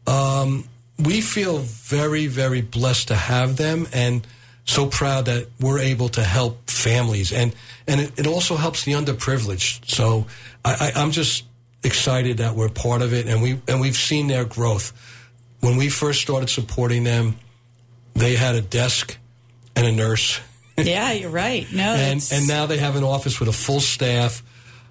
um, 0.07 0.67
we 0.97 1.21
feel 1.21 1.59
very, 1.59 2.27
very 2.27 2.61
blessed 2.61 3.09
to 3.09 3.15
have 3.15 3.57
them 3.57 3.87
and 3.93 4.25
so 4.65 4.85
proud 4.85 5.25
that 5.25 5.47
we're 5.59 5.79
able 5.79 6.09
to 6.09 6.23
help 6.23 6.69
families. 6.69 7.33
And, 7.33 7.53
and 7.87 8.01
it, 8.01 8.19
it 8.19 8.27
also 8.27 8.55
helps 8.55 8.85
the 8.85 8.93
underprivileged. 8.93 9.89
So 9.89 10.27
I, 10.63 10.91
I, 10.95 11.01
I'm 11.01 11.11
just 11.11 11.43
excited 11.83 12.37
that 12.37 12.55
we're 12.55 12.69
part 12.69 13.01
of 13.01 13.13
it 13.13 13.27
and, 13.27 13.41
we, 13.41 13.59
and 13.67 13.81
we've 13.81 13.95
seen 13.95 14.27
their 14.27 14.45
growth. 14.45 14.93
When 15.59 15.75
we 15.75 15.89
first 15.89 16.21
started 16.21 16.49
supporting 16.49 17.03
them, 17.03 17.35
they 18.19 18.35
had 18.35 18.55
a 18.55 18.61
desk 18.61 19.17
and 19.75 19.85
a 19.87 19.91
nurse. 19.91 20.39
Yeah, 20.77 21.11
you're 21.11 21.29
right. 21.29 21.67
No, 21.73 21.93
and 21.93 22.25
and 22.31 22.47
now 22.47 22.65
they 22.65 22.77
have 22.77 22.95
an 22.95 23.03
office 23.03 23.39
with 23.39 23.49
a 23.49 23.53
full 23.53 23.79
staff, 23.79 24.41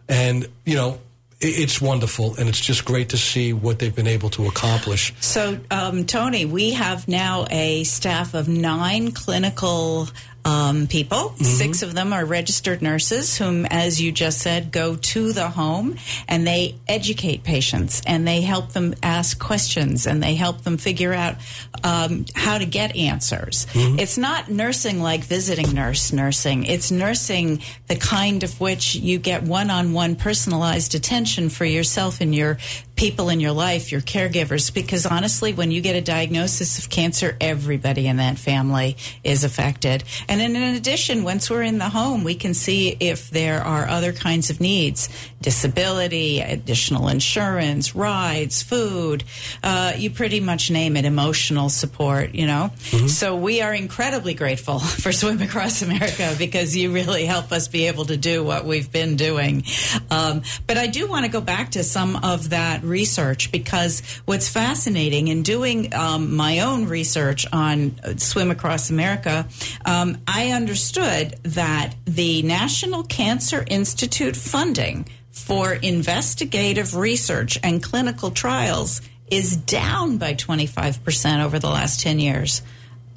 and 0.08 0.46
you 0.64 0.76
know 0.76 1.00
it, 1.40 1.46
it's 1.46 1.80
wonderful, 1.80 2.36
and 2.36 2.48
it's 2.48 2.60
just 2.60 2.84
great 2.84 3.10
to 3.10 3.16
see 3.16 3.52
what 3.52 3.78
they've 3.78 3.94
been 3.94 4.06
able 4.06 4.30
to 4.30 4.46
accomplish. 4.46 5.14
So, 5.20 5.58
um, 5.70 6.04
Tony, 6.04 6.44
we 6.44 6.72
have 6.72 7.08
now 7.08 7.46
a 7.50 7.84
staff 7.84 8.34
of 8.34 8.48
nine 8.48 9.12
clinical 9.12 10.08
um, 10.48 10.86
people. 10.86 11.34
Six 11.36 11.82
of 11.82 11.94
them 11.94 12.12
are 12.12 12.24
registered 12.24 12.80
nurses, 12.80 13.36
whom, 13.36 13.66
as 13.66 14.00
you 14.00 14.12
just 14.12 14.40
said, 14.40 14.72
go 14.72 14.96
to 14.96 15.32
the 15.32 15.48
home 15.48 15.96
and 16.26 16.46
they 16.46 16.76
educate 16.88 17.44
patients 17.44 18.00
and 18.06 18.26
they 18.26 18.40
help 18.40 18.72
them 18.72 18.94
ask 19.02 19.38
questions 19.38 20.06
and 20.06 20.22
they 20.22 20.34
help 20.34 20.62
them 20.62 20.78
figure 20.78 21.12
out 21.12 21.36
um, 21.84 22.24
how 22.34 22.56
to 22.56 22.64
get 22.64 22.96
answers. 22.96 23.66
It's 23.74 24.16
not 24.16 24.48
nursing 24.48 25.02
like 25.02 25.22
visiting 25.22 25.74
nurse 25.74 26.12
nursing. 26.12 26.64
It's 26.64 26.90
nursing 26.90 27.60
the 27.88 27.96
kind 27.96 28.42
of 28.42 28.58
which 28.58 28.94
you 28.94 29.18
get 29.18 29.42
one-on-one 29.42 30.16
personalized 30.16 30.94
attention 30.94 31.50
for 31.50 31.66
yourself 31.66 32.20
and 32.20 32.34
your 32.34 32.58
people 32.98 33.28
in 33.28 33.38
your 33.38 33.52
life, 33.52 33.92
your 33.92 34.00
caregivers, 34.00 34.74
because 34.74 35.06
honestly, 35.06 35.52
when 35.52 35.70
you 35.70 35.80
get 35.80 35.94
a 35.94 36.00
diagnosis 36.00 36.80
of 36.80 36.90
cancer, 36.90 37.36
everybody 37.40 38.08
in 38.08 38.16
that 38.16 38.36
family 38.38 38.96
is 39.22 39.44
affected. 39.44 40.02
And 40.28 40.40
then 40.40 40.56
in 40.56 40.74
addition, 40.74 41.22
once 41.22 41.48
we're 41.48 41.62
in 41.62 41.78
the 41.78 41.88
home, 41.88 42.24
we 42.24 42.34
can 42.34 42.54
see 42.54 42.96
if 42.98 43.30
there 43.30 43.62
are 43.62 43.88
other 43.88 44.12
kinds 44.12 44.50
of 44.50 44.60
needs 44.60 45.08
disability, 45.40 46.40
additional 46.40 47.06
insurance, 47.06 47.94
rides, 47.94 48.60
food, 48.60 49.22
uh, 49.62 49.92
you 49.96 50.10
pretty 50.10 50.40
much 50.40 50.68
name 50.68 50.96
it, 50.96 51.04
emotional 51.04 51.68
support, 51.68 52.34
you 52.34 52.44
know? 52.44 52.72
So 53.06 53.36
we 53.36 53.60
are 53.60 53.72
incredibly 53.72 54.34
grateful 54.34 54.78
for 55.02 55.12
Swim 55.12 55.40
Across 55.40 55.82
America 55.82 56.34
because 56.36 56.76
you 56.76 56.92
really 56.92 57.24
help 57.24 57.52
us 57.52 57.68
be 57.68 57.86
able 57.86 58.06
to 58.06 58.16
do 58.16 58.42
what 58.42 58.64
we've 58.64 58.90
been 58.90 59.14
doing. 59.14 59.62
Um, 60.10 60.42
but 60.66 60.76
I 60.76 60.88
do 60.88 61.06
want 61.06 61.24
to 61.24 61.30
go 61.30 61.40
back 61.40 61.70
to 61.72 61.84
some 61.84 62.16
of 62.16 62.50
that 62.50 62.82
research 62.88 63.52
because 63.52 64.00
what's 64.24 64.48
fascinating 64.48 65.28
in 65.28 65.42
doing 65.42 65.94
um, 65.94 66.34
my 66.34 66.60
own 66.60 66.86
research 66.86 67.46
on 67.52 67.94
uh, 68.02 68.16
Swim 68.16 68.50
Across 68.50 68.90
America, 68.90 69.46
um, 69.84 70.18
I 70.26 70.52
understood 70.52 71.36
that 71.44 71.94
the 72.04 72.42
National 72.42 73.02
Cancer 73.04 73.64
Institute 73.68 74.36
funding 74.36 75.06
for 75.30 75.74
investigative 75.74 76.96
research 76.96 77.58
and 77.62 77.82
clinical 77.82 78.30
trials 78.30 79.00
is 79.30 79.56
down 79.56 80.18
by 80.18 80.34
25% 80.34 81.44
over 81.44 81.58
the 81.58 81.68
last 81.68 82.00
10 82.00 82.18
years. 82.18 82.62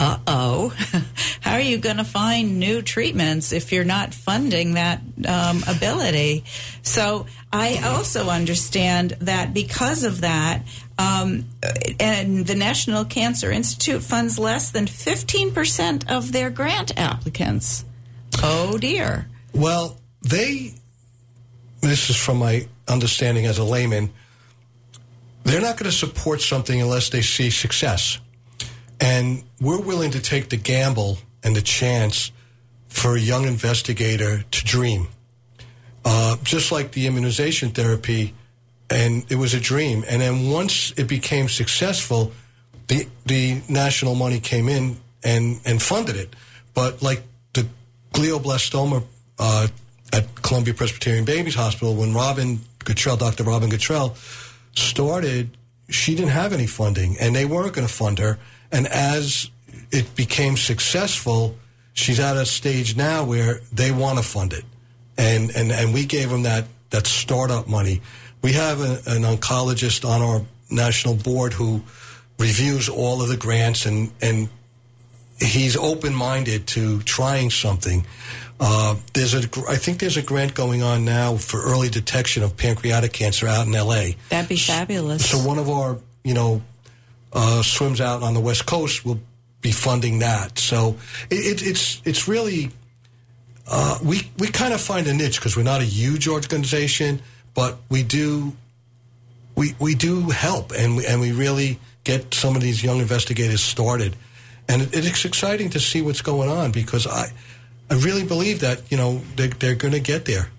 Uh 0.01 0.17
oh. 0.25 0.69
How 1.41 1.53
are 1.53 1.61
you 1.61 1.77
going 1.77 1.97
to 1.97 2.03
find 2.03 2.57
new 2.59 2.81
treatments 2.81 3.51
if 3.51 3.71
you're 3.71 3.83
not 3.83 4.15
funding 4.15 4.73
that 4.73 4.99
um, 5.27 5.63
ability? 5.67 6.43
So 6.81 7.27
I 7.53 7.79
also 7.85 8.27
understand 8.27 9.11
that 9.19 9.53
because 9.53 10.03
of 10.03 10.21
that, 10.21 10.63
um, 10.97 11.45
and 11.99 12.47
the 12.47 12.55
National 12.55 13.05
Cancer 13.05 13.51
Institute 13.51 14.01
funds 14.01 14.39
less 14.39 14.71
than 14.71 14.87
15% 14.87 16.09
of 16.09 16.31
their 16.31 16.49
grant 16.49 16.97
applicants. 16.97 17.85
Oh 18.41 18.79
dear. 18.79 19.27
Well, 19.53 19.99
they. 20.23 20.73
This 21.81 22.09
is 22.09 22.15
from 22.15 22.39
my 22.39 22.67
understanding 22.87 23.45
as 23.45 23.59
a 23.59 23.63
layman. 23.63 24.11
They're 25.43 25.61
not 25.61 25.77
going 25.77 25.91
to 25.91 25.95
support 25.95 26.41
something 26.41 26.81
unless 26.81 27.09
they 27.09 27.21
see 27.21 27.51
success. 27.51 28.17
And 29.01 29.43
we're 29.59 29.81
willing 29.81 30.11
to 30.11 30.21
take 30.21 30.49
the 30.49 30.57
gamble 30.57 31.17
and 31.43 31.55
the 31.55 31.61
chance 31.61 32.31
for 32.87 33.15
a 33.15 33.19
young 33.19 33.45
investigator 33.45 34.43
to 34.43 34.65
dream. 34.65 35.07
Uh, 36.05 36.37
just 36.43 36.71
like 36.71 36.91
the 36.91 37.07
immunization 37.07 37.71
therapy, 37.71 38.33
and 38.89 39.25
it 39.29 39.35
was 39.35 39.53
a 39.53 39.59
dream. 39.59 40.03
And 40.07 40.21
then 40.21 40.49
once 40.49 40.91
it 40.97 41.07
became 41.07 41.47
successful, 41.49 42.31
the 42.87 43.07
the 43.25 43.61
national 43.69 44.15
money 44.15 44.39
came 44.39 44.67
in 44.67 44.97
and 45.23 45.61
and 45.65 45.81
funded 45.81 46.15
it. 46.15 46.35
But 46.73 47.01
like 47.01 47.21
the 47.53 47.67
glioblastoma 48.13 49.03
uh, 49.39 49.67
at 50.13 50.41
Columbia 50.41 50.73
Presbyterian 50.73 51.25
Babies 51.25 51.55
Hospital, 51.55 51.95
when 51.95 52.13
Robyn 52.13 52.59
Gartrell, 52.79 53.17
Dr. 53.17 53.43
Robyn 53.43 53.69
Gartrell, 53.69 54.15
started, 54.75 55.55
she 55.89 56.15
didn't 56.15 56.31
have 56.31 56.51
any 56.53 56.67
funding, 56.67 57.15
and 57.19 57.35
they 57.35 57.45
weren't 57.45 57.73
going 57.73 57.87
to 57.87 57.93
fund 57.93 58.19
her. 58.19 58.37
And 58.71 58.87
as 58.87 59.49
it 59.91 60.15
became 60.15 60.57
successful, 60.57 61.55
she's 61.93 62.19
at 62.19 62.37
a 62.37 62.45
stage 62.45 62.95
now 62.95 63.23
where 63.23 63.61
they 63.71 63.91
want 63.91 64.17
to 64.17 64.23
fund 64.23 64.53
it, 64.53 64.65
and 65.17 65.51
and 65.55 65.71
and 65.71 65.93
we 65.93 66.05
gave 66.05 66.29
them 66.29 66.43
that 66.43 66.65
that 66.91 67.07
startup 67.07 67.67
money. 67.67 68.01
We 68.41 68.53
have 68.53 68.81
a, 68.81 69.01
an 69.05 69.23
oncologist 69.23 70.07
on 70.07 70.21
our 70.21 70.41
national 70.69 71.15
board 71.15 71.53
who 71.53 71.83
reviews 72.39 72.89
all 72.89 73.21
of 73.21 73.29
the 73.29 73.37
grants 73.37 73.85
and 73.85 74.11
and 74.21 74.49
he's 75.39 75.75
open 75.75 76.13
minded 76.13 76.67
to 76.67 77.01
trying 77.01 77.49
something. 77.49 78.05
Uh, 78.59 78.95
there's 79.13 79.33
a, 79.33 79.39
I 79.67 79.75
think 79.75 79.99
there's 79.99 80.17
a 80.17 80.21
grant 80.21 80.53
going 80.53 80.83
on 80.83 81.03
now 81.03 81.35
for 81.35 81.61
early 81.63 81.89
detection 81.89 82.43
of 82.43 82.55
pancreatic 82.55 83.11
cancer 83.11 83.47
out 83.47 83.65
in 83.65 83.73
L.A. 83.73 84.15
That'd 84.29 84.49
be 84.49 84.55
fabulous. 84.55 85.27
So 85.27 85.39
one 85.39 85.57
of 85.57 85.67
our, 85.67 85.97
you 86.23 86.35
know, 86.35 86.61
uh, 87.33 87.61
swims 87.63 88.01
out 88.01 88.23
on 88.23 88.33
the 88.33 88.39
West 88.39 88.65
Coast 88.65 89.05
will 89.05 89.19
be 89.61 89.71
funding 89.71 90.19
that. 90.19 90.57
So 90.57 90.97
it, 91.29 91.61
it, 91.61 91.67
it's 91.67 92.01
it's 92.05 92.27
really 92.27 92.71
uh, 93.67 93.99
we 94.03 94.29
we 94.37 94.47
kind 94.47 94.73
of 94.73 94.81
find 94.81 95.07
a 95.07 95.13
niche 95.13 95.37
because 95.37 95.55
we're 95.55 95.63
not 95.63 95.81
a 95.81 95.85
huge 95.85 96.27
organization, 96.27 97.21
but 97.53 97.77
we 97.89 98.03
do 98.03 98.53
we 99.55 99.75
we 99.79 99.95
do 99.95 100.29
help 100.29 100.71
and 100.71 100.97
we, 100.97 101.05
and 101.05 101.21
we 101.21 101.31
really 101.31 101.79
get 102.03 102.33
some 102.33 102.55
of 102.55 102.61
these 102.61 102.83
young 102.83 102.99
investigators 102.99 103.61
started, 103.61 104.15
and 104.67 104.81
it, 104.81 104.89
it's 104.93 105.25
exciting 105.25 105.69
to 105.69 105.79
see 105.79 106.01
what's 106.01 106.21
going 106.21 106.49
on 106.49 106.71
because 106.71 107.07
I 107.07 107.31
I 107.89 107.95
really 107.95 108.23
believe 108.23 108.61
that 108.61 108.91
you 108.91 108.97
know 108.97 109.21
they, 109.35 109.47
they're 109.47 109.75
going 109.75 109.93
to 109.93 109.99
get 109.99 110.25
there. 110.25 110.49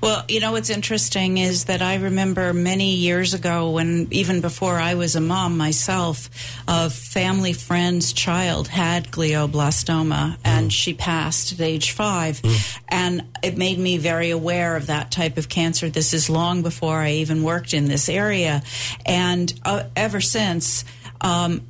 Well, 0.00 0.24
you 0.28 0.40
know 0.40 0.52
what's 0.52 0.70
interesting 0.70 1.38
is 1.38 1.64
that 1.64 1.82
I 1.82 1.96
remember 1.96 2.52
many 2.52 2.94
years 2.94 3.34
ago, 3.34 3.70
when 3.70 4.08
even 4.10 4.40
before 4.40 4.78
I 4.78 4.94
was 4.94 5.16
a 5.16 5.20
mom 5.20 5.56
myself, 5.56 6.30
a 6.66 6.90
family 6.90 7.52
friend's 7.52 8.12
child 8.12 8.68
had 8.68 9.10
glioblastoma, 9.10 10.36
and 10.44 10.72
she 10.72 10.94
passed 10.94 11.52
at 11.52 11.60
age 11.60 11.92
five, 11.92 12.40
and 12.88 13.22
it 13.42 13.56
made 13.56 13.78
me 13.78 13.98
very 13.98 14.30
aware 14.30 14.76
of 14.76 14.86
that 14.86 15.10
type 15.10 15.36
of 15.36 15.48
cancer. 15.48 15.88
This 15.88 16.14
is 16.14 16.30
long 16.30 16.62
before 16.62 16.98
I 16.98 17.12
even 17.12 17.42
worked 17.42 17.74
in 17.74 17.86
this 17.86 18.08
area, 18.08 18.62
and 19.04 19.52
uh, 19.64 19.84
ever 19.96 20.20
since. 20.20 20.84
Um, 21.20 21.62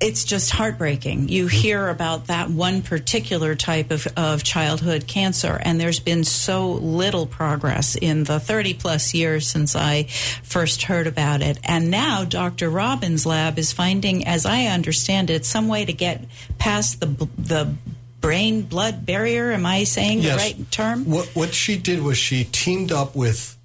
it's 0.00 0.24
just 0.24 0.50
heartbreaking. 0.50 1.28
You 1.28 1.46
hear 1.46 1.88
about 1.88 2.26
that 2.28 2.50
one 2.50 2.82
particular 2.82 3.54
type 3.54 3.90
of, 3.90 4.06
of 4.16 4.42
childhood 4.42 5.06
cancer, 5.06 5.60
and 5.62 5.80
there's 5.80 6.00
been 6.00 6.24
so 6.24 6.72
little 6.72 7.26
progress 7.26 7.96
in 7.96 8.24
the 8.24 8.40
30 8.40 8.74
plus 8.74 9.14
years 9.14 9.46
since 9.46 9.76
I 9.76 10.04
first 10.42 10.84
heard 10.84 11.06
about 11.06 11.42
it. 11.42 11.58
And 11.64 11.90
now 11.90 12.24
Dr. 12.24 12.70
Robbins' 12.70 13.26
lab 13.26 13.58
is 13.58 13.72
finding, 13.72 14.26
as 14.26 14.46
I 14.46 14.66
understand 14.66 15.30
it, 15.30 15.44
some 15.44 15.68
way 15.68 15.84
to 15.84 15.92
get 15.92 16.24
past 16.58 17.00
the 17.00 17.28
the 17.36 17.74
brain 18.20 18.62
blood 18.62 19.04
barrier. 19.06 19.52
Am 19.52 19.66
I 19.66 19.84
saying 19.84 20.22
the 20.22 20.30
right 20.30 20.70
term? 20.70 21.10
What 21.10 21.28
what 21.34 21.54
she 21.54 21.76
did 21.76 22.02
was 22.02 22.18
she 22.18 22.44
teamed 22.44 22.92
up 22.92 23.14
with 23.16 23.56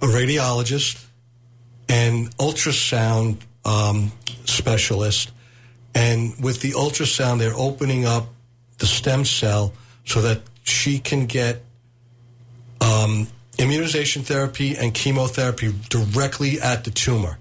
a 0.00 0.06
radiologist 0.06 1.04
and 1.88 2.34
ultrasound 2.36 3.38
um, 3.64 4.12
specialist, 4.44 5.32
and 5.96 6.38
with 6.38 6.60
the 6.60 6.72
ultrasound, 6.72 7.38
they're 7.38 7.56
opening 7.56 8.04
up 8.04 8.26
the 8.76 8.86
stem 8.86 9.24
cell 9.24 9.72
so 10.04 10.20
that 10.20 10.42
she 10.62 10.98
can 10.98 11.24
get 11.24 11.62
um, 12.82 13.26
immunization 13.58 14.22
therapy 14.22 14.76
and 14.76 14.92
chemotherapy 14.92 15.72
directly 15.88 16.60
at 16.60 16.84
the 16.84 16.90
tumor. 16.90 17.38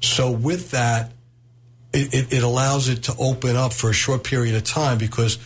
So 0.00 0.32
with 0.32 0.72
that, 0.72 1.12
it, 1.92 2.12
it, 2.12 2.32
it 2.32 2.42
allows 2.42 2.88
it 2.88 3.04
to 3.04 3.14
open 3.20 3.54
up 3.54 3.72
for 3.72 3.88
a 3.88 3.94
short 3.94 4.24
period 4.24 4.56
of 4.56 4.64
time 4.64 4.98
because 4.98 5.38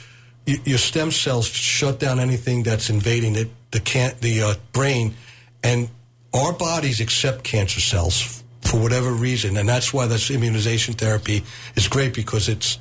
y- 0.46 0.56
your 0.64 0.78
stem 0.78 1.10
cells 1.10 1.46
shut 1.46 2.00
down 2.00 2.18
anything 2.18 2.62
that's 2.62 2.88
invading 2.88 3.36
it, 3.36 3.50
the 3.70 3.80
can 3.80 4.14
the 4.22 4.42
uh, 4.42 4.54
brain, 4.72 5.14
and 5.62 5.90
our 6.32 6.54
bodies 6.54 7.00
accept 7.00 7.44
cancer 7.44 7.80
cells 7.80 8.39
for 8.70 8.80
whatever 8.80 9.10
reason, 9.10 9.56
and 9.56 9.68
that's 9.68 9.92
why 9.92 10.06
this 10.06 10.30
immunization 10.30 10.94
therapy 10.94 11.42
is 11.74 11.88
great 11.88 12.14
because 12.14 12.48
it's 12.48 12.78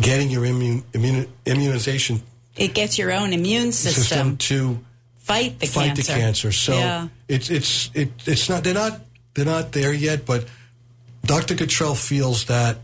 getting 0.00 0.30
your 0.30 0.46
immune, 0.46 0.84
immune 0.94 1.28
immunization 1.44 2.22
It 2.56 2.72
gets 2.72 2.98
your 2.98 3.12
own 3.12 3.34
immune 3.34 3.72
system, 3.72 4.02
system, 4.02 4.36
to 4.38 4.84
fight 5.18 5.58
the 5.60 5.66
fight 5.66 5.88
cancer. 5.88 6.02
the 6.02 6.18
cancer. 6.18 6.52
So 6.52 6.72
yeah. 6.72 7.08
it's 7.28 7.50
it's 7.50 7.90
it, 7.92 8.10
it's 8.24 8.48
not 8.48 8.64
they're 8.64 8.72
not 8.72 9.00
they're 9.34 9.44
not 9.44 9.72
there 9.72 9.92
yet, 9.92 10.24
but 10.24 10.46
Dr. 11.26 11.54
Gartrell 11.54 11.96
feels 11.96 12.46
that 12.46 12.78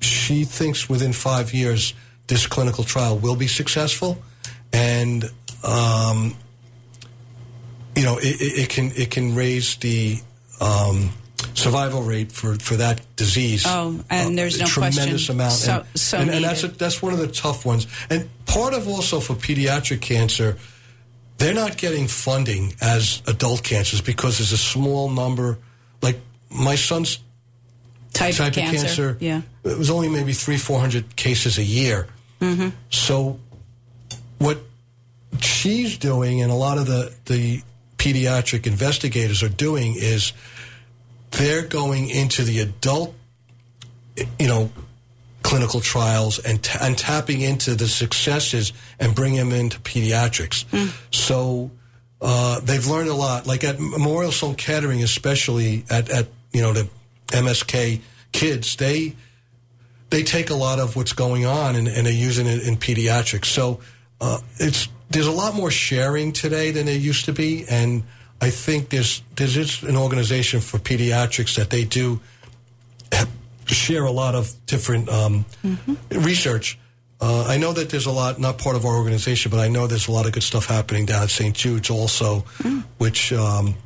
she 0.00 0.44
thinks 0.44 0.88
within 0.88 1.12
five 1.12 1.52
years 1.52 1.94
this 2.28 2.46
clinical 2.46 2.84
trial 2.84 3.18
will 3.18 3.36
be 3.36 3.48
successful, 3.48 4.22
and 4.72 5.24
um, 5.64 6.36
you 7.96 8.04
know 8.04 8.18
it, 8.18 8.40
it, 8.40 8.62
it 8.62 8.68
can 8.68 8.92
it 8.94 9.10
can 9.10 9.34
raise 9.34 9.74
the 9.76 10.20
um, 10.60 11.10
survival 11.54 12.02
rate 12.02 12.32
for, 12.32 12.54
for 12.56 12.76
that 12.76 13.00
disease. 13.16 13.64
Oh, 13.66 14.00
and 14.10 14.36
there's 14.38 14.56
a 14.56 14.60
no 14.60 14.66
tremendous 14.66 15.26
question. 15.26 15.34
amount, 15.36 15.52
So- 15.52 15.72
and, 15.90 15.98
so 15.98 16.18
and, 16.18 16.30
and 16.30 16.44
that's 16.44 16.62
a, 16.64 16.68
that's 16.68 17.02
one 17.02 17.12
of 17.12 17.18
the 17.18 17.28
tough 17.28 17.64
ones. 17.66 17.86
And 18.10 18.28
part 18.46 18.74
of 18.74 18.88
also 18.88 19.20
for 19.20 19.34
pediatric 19.34 20.00
cancer, 20.00 20.56
they're 21.38 21.54
not 21.54 21.76
getting 21.76 22.06
funding 22.08 22.74
as 22.80 23.22
adult 23.26 23.62
cancers 23.64 24.00
because 24.00 24.38
there's 24.38 24.52
a 24.52 24.58
small 24.58 25.10
number. 25.10 25.58
Like 26.00 26.18
my 26.50 26.74
son's 26.76 27.18
type, 28.12 28.34
type 28.34 28.48
of 28.48 28.54
cancer. 28.54 28.76
of 28.76 28.82
cancer, 28.82 29.16
Yeah. 29.20 29.42
it 29.64 29.78
was 29.78 29.90
only 29.90 30.08
maybe 30.08 30.32
three, 30.32 30.56
four 30.58 30.78
hundred 30.78 31.16
cases 31.16 31.58
a 31.58 31.64
year. 31.64 32.06
Mm-hmm. 32.40 32.68
So, 32.90 33.38
what 34.38 34.58
she's 35.40 35.96
doing, 35.98 36.42
and 36.42 36.50
a 36.52 36.54
lot 36.56 36.78
of 36.78 36.86
the 36.86 37.12
the 37.26 37.62
pediatric 37.98 38.66
investigators 38.66 39.42
are 39.42 39.48
doing, 39.48 39.94
is 39.96 40.32
they're 41.32 41.66
going 41.66 42.08
into 42.08 42.42
the 42.42 42.60
adult, 42.60 43.14
you 44.38 44.46
know, 44.46 44.70
clinical 45.42 45.80
trials 45.80 46.38
and 46.38 46.62
ta- 46.62 46.78
and 46.82 46.96
tapping 46.96 47.40
into 47.40 47.74
the 47.74 47.88
successes 47.88 48.72
and 49.00 49.14
bring 49.14 49.34
them 49.34 49.52
into 49.52 49.78
pediatrics. 49.80 50.64
So. 51.14 51.70
Uh, 52.24 52.60
they've 52.60 52.86
learned 52.86 53.08
a 53.08 53.14
lot. 53.14 53.48
Like 53.48 53.64
at 53.64 53.80
Memorial 53.80 54.30
Sloan 54.30 54.54
Kettering, 54.54 55.02
especially 55.02 55.84
at, 55.90 56.08
at 56.08 56.28
you 56.52 56.62
know 56.62 56.72
the 56.72 56.88
MSK 57.32 58.00
kids, 58.30 58.76
they 58.76 59.16
they 60.10 60.22
take 60.22 60.50
a 60.50 60.54
lot 60.54 60.78
of 60.78 60.94
what's 60.94 61.14
going 61.14 61.46
on 61.46 61.74
and, 61.74 61.88
and 61.88 62.06
they're 62.06 62.12
using 62.12 62.46
it 62.46 62.62
in 62.62 62.76
pediatrics. 62.76 63.46
So 63.46 63.80
uh, 64.20 64.38
it's 64.58 64.88
there's 65.10 65.26
a 65.26 65.32
lot 65.32 65.54
more 65.54 65.70
sharing 65.70 66.32
today 66.32 66.70
than 66.70 66.86
there 66.86 66.96
used 66.96 67.24
to 67.24 67.32
be, 67.32 67.64
and 67.68 68.02
I 68.42 68.50
think 68.50 68.88
there's 68.88 69.22
there's 69.36 69.84
an 69.84 69.96
organization 69.96 70.60
for 70.60 70.78
pediatrics 70.78 71.54
that 71.56 71.70
they 71.70 71.84
do 71.84 72.20
share 73.66 74.04
a 74.04 74.10
lot 74.10 74.34
of 74.34 74.52
different 74.66 75.08
um, 75.08 75.44
research. 76.10 76.76
Uh, 77.20 77.44
I 77.46 77.56
know 77.56 77.72
that 77.72 77.88
there's 77.90 78.06
a 78.06 78.10
lot, 78.10 78.40
not 78.40 78.58
part 78.58 78.74
of 78.74 78.84
our 78.84 78.96
organization, 78.96 79.50
but 79.52 79.60
I 79.60 79.68
know 79.68 79.86
there's 79.86 80.08
a 80.08 80.12
lot 80.12 80.26
of 80.26 80.32
good 80.32 80.42
stuff 80.42 80.66
happening 80.66 81.06
down 81.06 81.22
at 81.22 81.30
St. 81.30 81.54
Jude's 81.54 81.88
also, 81.88 82.40
which, 82.98 83.32
um, 83.32 83.76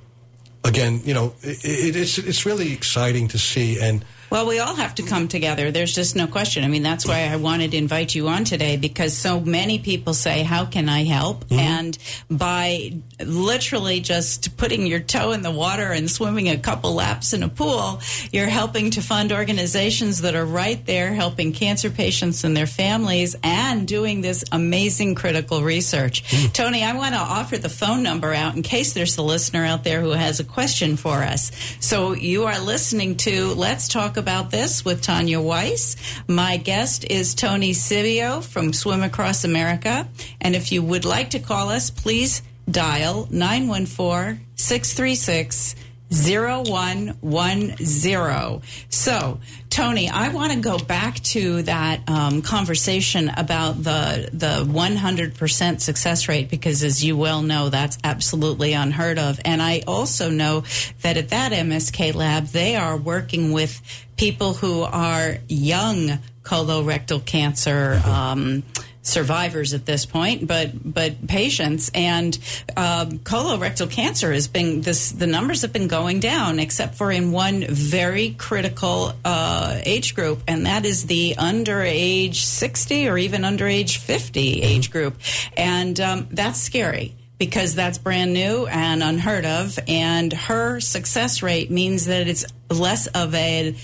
again, 0.64 1.03
you 1.05 1.12
know, 1.12 1.35
it, 1.42 1.62
it, 1.62 1.97
it's 1.97 2.16
it's 2.16 2.47
really 2.47 2.73
exciting 2.73 3.29
to 3.29 3.38
see. 3.38 3.79
And 3.79 4.07
Well, 4.30 4.46
we 4.46 4.58
all 4.58 4.74
have 4.74 4.96
to 4.96 5.02
come 5.02 5.28
together. 5.28 5.70
There's 5.70 5.94
just 5.94 6.16
no 6.16 6.26
question. 6.26 6.64
I 6.64 6.68
mean, 6.68 6.82
that's 6.82 7.06
why 7.06 7.28
I 7.28 7.36
wanted 7.36 7.70
to 7.72 7.76
invite 7.76 8.14
you 8.14 8.28
on 8.28 8.44
today 8.44 8.76
because 8.76 9.16
so 9.16 9.40
many 9.40 9.78
people 9.78 10.14
say, 10.14 10.42
How 10.42 10.64
can 10.64 10.88
I 10.88 11.04
help? 11.04 11.44
Mm-hmm. 11.44 11.58
And 11.58 11.98
by 12.30 12.92
literally 13.24 14.00
just 14.00 14.56
putting 14.56 14.86
your 14.86 15.00
toe 15.00 15.32
in 15.32 15.42
the 15.42 15.50
water 15.50 15.92
and 15.92 16.10
swimming 16.10 16.48
a 16.48 16.58
couple 16.58 16.94
laps 16.94 17.32
in 17.32 17.42
a 17.42 17.48
pool, 17.48 18.00
you're 18.32 18.48
helping 18.48 18.90
to 18.92 19.00
fund 19.00 19.32
organizations 19.32 20.22
that 20.22 20.34
are 20.34 20.44
right 20.44 20.84
there 20.86 21.14
helping 21.14 21.52
cancer 21.52 21.90
patients 21.90 22.44
and 22.44 22.56
their 22.56 22.66
families 22.66 23.36
and 23.42 23.86
doing 23.86 24.20
this 24.20 24.44
amazing 24.52 25.14
critical 25.14 25.62
research. 25.62 26.24
Mm. 26.24 26.52
Tony, 26.52 26.82
I 26.82 26.94
want 26.94 27.14
to 27.14 27.20
offer 27.20 27.58
the 27.58 27.68
phone 27.68 28.02
number 28.02 28.34
out 28.34 28.56
in 28.56 28.62
case 28.62 28.92
there's 28.92 29.16
a 29.18 29.22
listener 29.22 29.64
out 29.64 29.84
there 29.84 30.00
who 30.00 30.10
has 30.10 30.40
a 30.40 30.44
question 30.44 30.96
for 30.96 31.22
us. 31.22 31.52
So 31.80 32.12
you 32.12 32.44
are 32.44 32.58
listening 32.58 33.16
to 33.18 33.54
Let's 33.54 33.88
Talk 33.88 34.15
About 34.16 34.50
This 34.50 34.85
with 34.85 35.02
Tanya 35.02 35.40
Weiss. 35.40 35.96
My 36.29 36.57
guest 36.57 37.05
is 37.09 37.35
Tony 37.35 37.72
Sibio 37.72 38.42
from 38.42 38.72
Swim 38.72 39.02
Across 39.02 39.44
America. 39.44 40.09
And 40.40 40.55
if 40.55 40.72
you 40.72 40.83
would 40.83 41.05
like 41.05 41.31
to 41.31 41.38
call 41.38 41.68
us, 41.68 41.90
please 41.90 42.42
dial 42.70 43.29
914 43.31 44.46
636 44.57 45.76
0110. 46.11 48.62
So, 48.88 49.40
Tony, 49.76 50.08
I 50.08 50.30
want 50.30 50.54
to 50.54 50.58
go 50.58 50.78
back 50.78 51.22
to 51.24 51.60
that 51.64 52.08
um, 52.08 52.40
conversation 52.40 53.28
about 53.28 53.76
the 53.76 54.30
the 54.32 54.64
100% 54.64 55.80
success 55.82 56.28
rate 56.30 56.48
because, 56.48 56.82
as 56.82 57.04
you 57.04 57.14
well 57.14 57.42
know, 57.42 57.68
that's 57.68 57.98
absolutely 58.02 58.72
unheard 58.72 59.18
of. 59.18 59.38
And 59.44 59.60
I 59.60 59.82
also 59.86 60.30
know 60.30 60.64
that 61.02 61.18
at 61.18 61.28
that 61.28 61.52
MSK 61.52 62.14
lab, 62.14 62.46
they 62.46 62.74
are 62.74 62.96
working 62.96 63.52
with 63.52 63.82
people 64.16 64.54
who 64.54 64.80
are 64.80 65.36
young 65.46 66.20
colorectal 66.42 67.22
cancer. 67.22 68.00
Um, 68.06 68.62
survivors 69.07 69.73
at 69.73 69.87
this 69.87 70.05
point, 70.05 70.47
but 70.47 70.71
but 70.85 71.27
patients 71.27 71.90
and 71.95 72.37
um, 72.77 73.19
colorectal 73.21 73.90
cancer 73.90 74.33
has 74.33 74.49
been 74.49 74.81
this. 74.83 75.12
The 75.12 75.27
numbers 75.27 75.62
have 75.62 75.73
been 75.73 75.88
going 75.88 76.21
down, 76.21 76.59
except 76.59 76.97
for 76.97 77.11
in 77.11 77.33
one 77.33 77.64
very 77.69 78.31
critical 78.31 79.12
uh, 79.25 79.81
age 79.85 80.14
group, 80.14 80.42
and 80.49 80.66
that 80.66 80.85
is 80.85 81.07
the 81.07 81.37
under 81.38 81.83
age 81.83 82.45
sixty 82.45 83.09
or 83.09 83.16
even 83.16 83.45
under 83.45 83.66
age 83.66 83.99
50 83.99 84.62
age 84.62 84.90
group, 84.90 85.16
and 85.57 85.99
um, 86.01 86.29
that's 86.31 86.61
scary 86.61 87.14
because 87.38 87.75
that's 87.75 87.99
brand 87.99 88.33
new 88.33 88.66
and 88.66 89.03
unheard 89.03 89.45
of. 89.45 89.79
And 89.87 90.33
her 90.33 90.81
success 90.81 91.42
rate 91.42 91.71
means 91.71 92.07
that 92.07 92.29
it's 92.29 92.47
less 92.71 93.07
of 93.09 93.35
a 93.35 93.75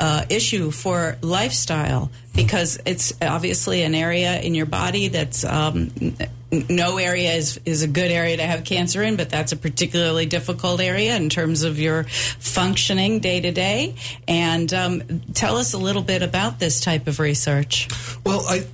uh, 0.00 0.24
issue 0.30 0.70
for 0.70 1.16
lifestyle 1.20 2.10
because 2.34 2.80
it's 2.86 3.12
obviously 3.20 3.82
an 3.82 3.94
area 3.94 4.40
in 4.40 4.54
your 4.54 4.66
body 4.66 5.08
that's 5.08 5.44
um, 5.44 5.90
no 6.50 6.96
area 6.96 7.32
is, 7.32 7.60
is 7.64 7.82
a 7.82 7.88
good 7.88 8.10
area 8.10 8.36
to 8.38 8.42
have 8.42 8.64
cancer 8.64 9.02
in, 9.02 9.16
but 9.16 9.28
that's 9.30 9.52
a 9.52 9.56
particularly 9.56 10.26
difficult 10.26 10.80
area 10.80 11.14
in 11.16 11.28
terms 11.28 11.62
of 11.62 11.78
your 11.78 12.04
functioning 12.04 13.20
day 13.20 13.40
to 13.40 13.52
day. 13.52 13.94
And 14.26 14.72
um, 14.72 15.02
tell 15.34 15.56
us 15.56 15.74
a 15.74 15.78
little 15.78 16.02
bit 16.02 16.22
about 16.22 16.58
this 16.58 16.80
type 16.80 17.06
of 17.06 17.20
research. 17.20 17.88
Well, 18.24 18.44
I 18.48 18.66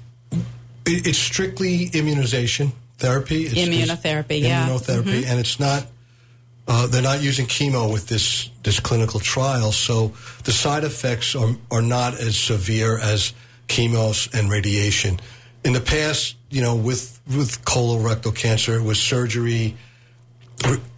it, 0.87 1.07
it's 1.07 1.19
strictly 1.19 1.87
immunization 1.93 2.73
therapy. 2.99 3.47
It's, 3.47 3.55
Immunotherapy, 3.55 4.41
yeah. 4.41 4.69
immunotherapy, 4.69 5.27
and 5.27 5.41
it's 5.41 5.61
not. 5.61 5.87
Uh, 6.69 6.87
they're 6.89 7.03
not 7.03 7.23
using 7.23 7.47
chemo 7.47 7.93
with 7.93 8.09
this 8.09 8.51
this 8.65 8.81
clinical 8.81 9.21
trial, 9.21 9.71
so 9.71 10.13
the 10.45 10.53
side 10.53 10.85
effects 10.85 11.35
are 11.37 11.55
are 11.71 11.83
not 11.83 12.15
as 12.15 12.37
severe 12.37 12.99
as 12.99 13.33
chemos 13.69 14.29
and 14.35 14.51
radiation. 14.51 15.21
In 15.65 15.73
the 15.73 15.81
past, 15.81 16.37
you 16.51 16.63
know, 16.63 16.75
with 16.75 17.21
with 17.29 17.65
colorectal 17.65 18.35
cancer, 18.35 18.75
it 18.75 18.83
was 18.83 18.99
surgery, 18.99 19.77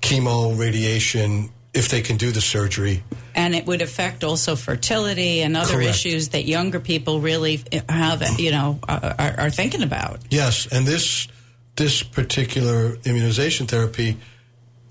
chemo, 0.01 0.59
radiation, 0.59 1.51
if 1.75 1.89
they 1.89 2.01
can 2.01 2.17
do 2.17 2.31
the 2.33 2.41
surgery. 2.41 3.03
and 3.35 3.55
it 3.55 3.67
would 3.67 3.83
affect 3.83 4.25
also 4.25 4.57
fertility 4.57 5.43
and 5.43 5.57
other 5.57 5.75
Correct. 5.75 5.91
issues 5.91 6.31
that 6.31 6.45
younger 6.45 6.81
people 6.81 7.21
really 7.21 7.63
have, 7.89 8.23
you 8.39 8.51
know, 8.51 8.79
are, 8.89 9.35
are 9.39 9.51
thinking 9.51 9.83
about. 9.83 10.21
Yes, 10.31 10.67
and 10.73 10.87
this 10.87 11.29
this 11.77 12.03
particular 12.03 12.97
immunization 13.05 13.67
therapy 13.67 14.17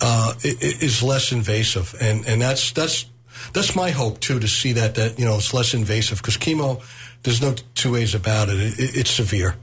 uh, 0.02 0.34
is 0.44 1.02
less 1.04 1.32
invasive, 1.32 1.96
and 2.00 2.26
and 2.28 2.42
that's 2.42 2.72
that's 2.72 3.06
that's 3.54 3.76
my 3.76 3.92
hope 3.92 4.20
too 4.20 4.40
to 4.40 4.48
see 4.48 4.74
that 4.74 4.96
that 4.96 5.20
you 5.20 5.26
know 5.26 5.36
it's 5.36 5.54
less 5.54 5.74
invasive 5.74 6.18
because 6.20 6.38
chemo, 6.38 6.82
there's 7.24 7.42
no 7.42 7.56
two 7.76 7.94
ways 7.94 8.16
about 8.16 8.50
it. 8.50 8.60
it, 8.60 8.80
it 8.80 8.98
it's 8.98 9.12
severe. 9.12 9.56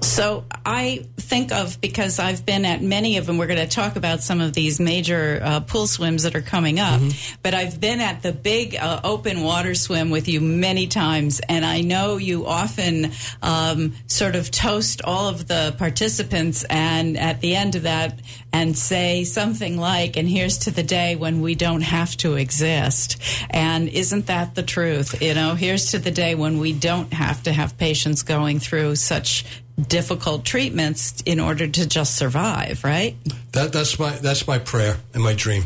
So 0.00 0.44
I 0.64 1.06
think 1.16 1.52
of 1.52 1.80
because 1.80 2.18
I've 2.18 2.44
been 2.44 2.64
at 2.64 2.82
many 2.82 3.16
of 3.16 3.26
them. 3.26 3.38
We're 3.38 3.46
going 3.46 3.66
to 3.66 3.74
talk 3.74 3.96
about 3.96 4.20
some 4.20 4.40
of 4.40 4.52
these 4.52 4.80
major 4.80 5.40
uh, 5.42 5.60
pool 5.60 5.86
swims 5.86 6.24
that 6.24 6.34
are 6.34 6.42
coming 6.42 6.78
up. 6.78 7.00
But 7.42 7.54
I've 7.54 7.80
been 7.80 8.00
at 8.00 8.22
the 8.22 8.32
big 8.32 8.76
uh, 8.76 9.00
open 9.04 9.42
water 9.42 9.74
swim 9.74 10.10
with 10.10 10.28
you 10.28 10.40
many 10.40 10.86
times, 10.86 11.40
and 11.48 11.64
I 11.64 11.80
know 11.80 12.16
you 12.16 12.46
often 12.46 13.12
um, 13.42 13.94
sort 14.06 14.34
of 14.34 14.50
toast 14.50 15.02
all 15.02 15.28
of 15.28 15.48
the 15.48 15.74
participants, 15.78 16.64
and 16.68 17.16
at 17.16 17.40
the 17.40 17.54
end 17.54 17.74
of 17.76 17.82
that, 17.82 18.20
and 18.52 18.76
say 18.76 19.24
something 19.24 19.78
like, 19.78 20.16
"And 20.16 20.28
here's 20.28 20.58
to 20.58 20.70
the 20.70 20.82
day 20.82 21.16
when 21.16 21.40
we 21.40 21.54
don't 21.54 21.82
have 21.82 22.16
to 22.18 22.34
exist." 22.34 23.16
And 23.50 23.88
isn't 23.88 24.26
that 24.26 24.54
the 24.54 24.62
truth? 24.62 25.22
You 25.22 25.34
know, 25.34 25.54
here's 25.54 25.92
to 25.92 25.98
the 25.98 26.10
day 26.10 26.34
when 26.34 26.58
we 26.58 26.72
don't 26.72 27.12
have 27.12 27.42
to 27.44 27.52
have 27.52 27.78
patients 27.78 28.22
going 28.22 28.58
through 28.58 28.96
such 28.96 29.44
difficult 29.88 30.44
treatments 30.44 31.22
in 31.26 31.40
order 31.40 31.66
to 31.66 31.86
just 31.86 32.16
survive, 32.16 32.84
right? 32.84 33.16
That 33.52 33.72
that's 33.72 33.98
my 33.98 34.10
that's 34.16 34.46
my 34.46 34.58
prayer 34.58 34.96
and 35.14 35.22
my 35.22 35.34
dream. 35.34 35.64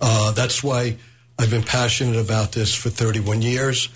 Uh, 0.00 0.32
that's 0.32 0.62
why 0.62 0.96
I've 1.38 1.50
been 1.50 1.62
passionate 1.62 2.16
about 2.16 2.52
this 2.52 2.74
for 2.74 2.90
31 2.90 3.42
years, 3.42 3.88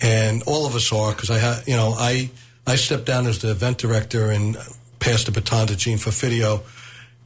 and 0.00 0.42
all 0.44 0.66
of 0.66 0.74
us 0.74 0.92
are 0.92 1.12
because 1.12 1.30
I 1.30 1.38
ha- 1.38 1.62
you 1.66 1.76
know 1.76 1.94
I 1.96 2.30
I 2.66 2.76
stepped 2.76 3.06
down 3.06 3.26
as 3.26 3.40
the 3.40 3.50
event 3.50 3.78
director 3.78 4.30
and 4.30 4.56
passed 4.98 5.26
the 5.26 5.32
baton 5.32 5.66
to 5.68 5.76
Gene 5.76 5.98
Fafidio, 5.98 6.62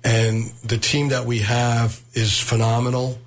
and 0.02 0.52
the 0.64 0.78
team 0.78 1.08
that 1.08 1.26
we 1.26 1.40
have 1.40 2.00
is 2.14 2.38
phenomenal, 2.38 3.18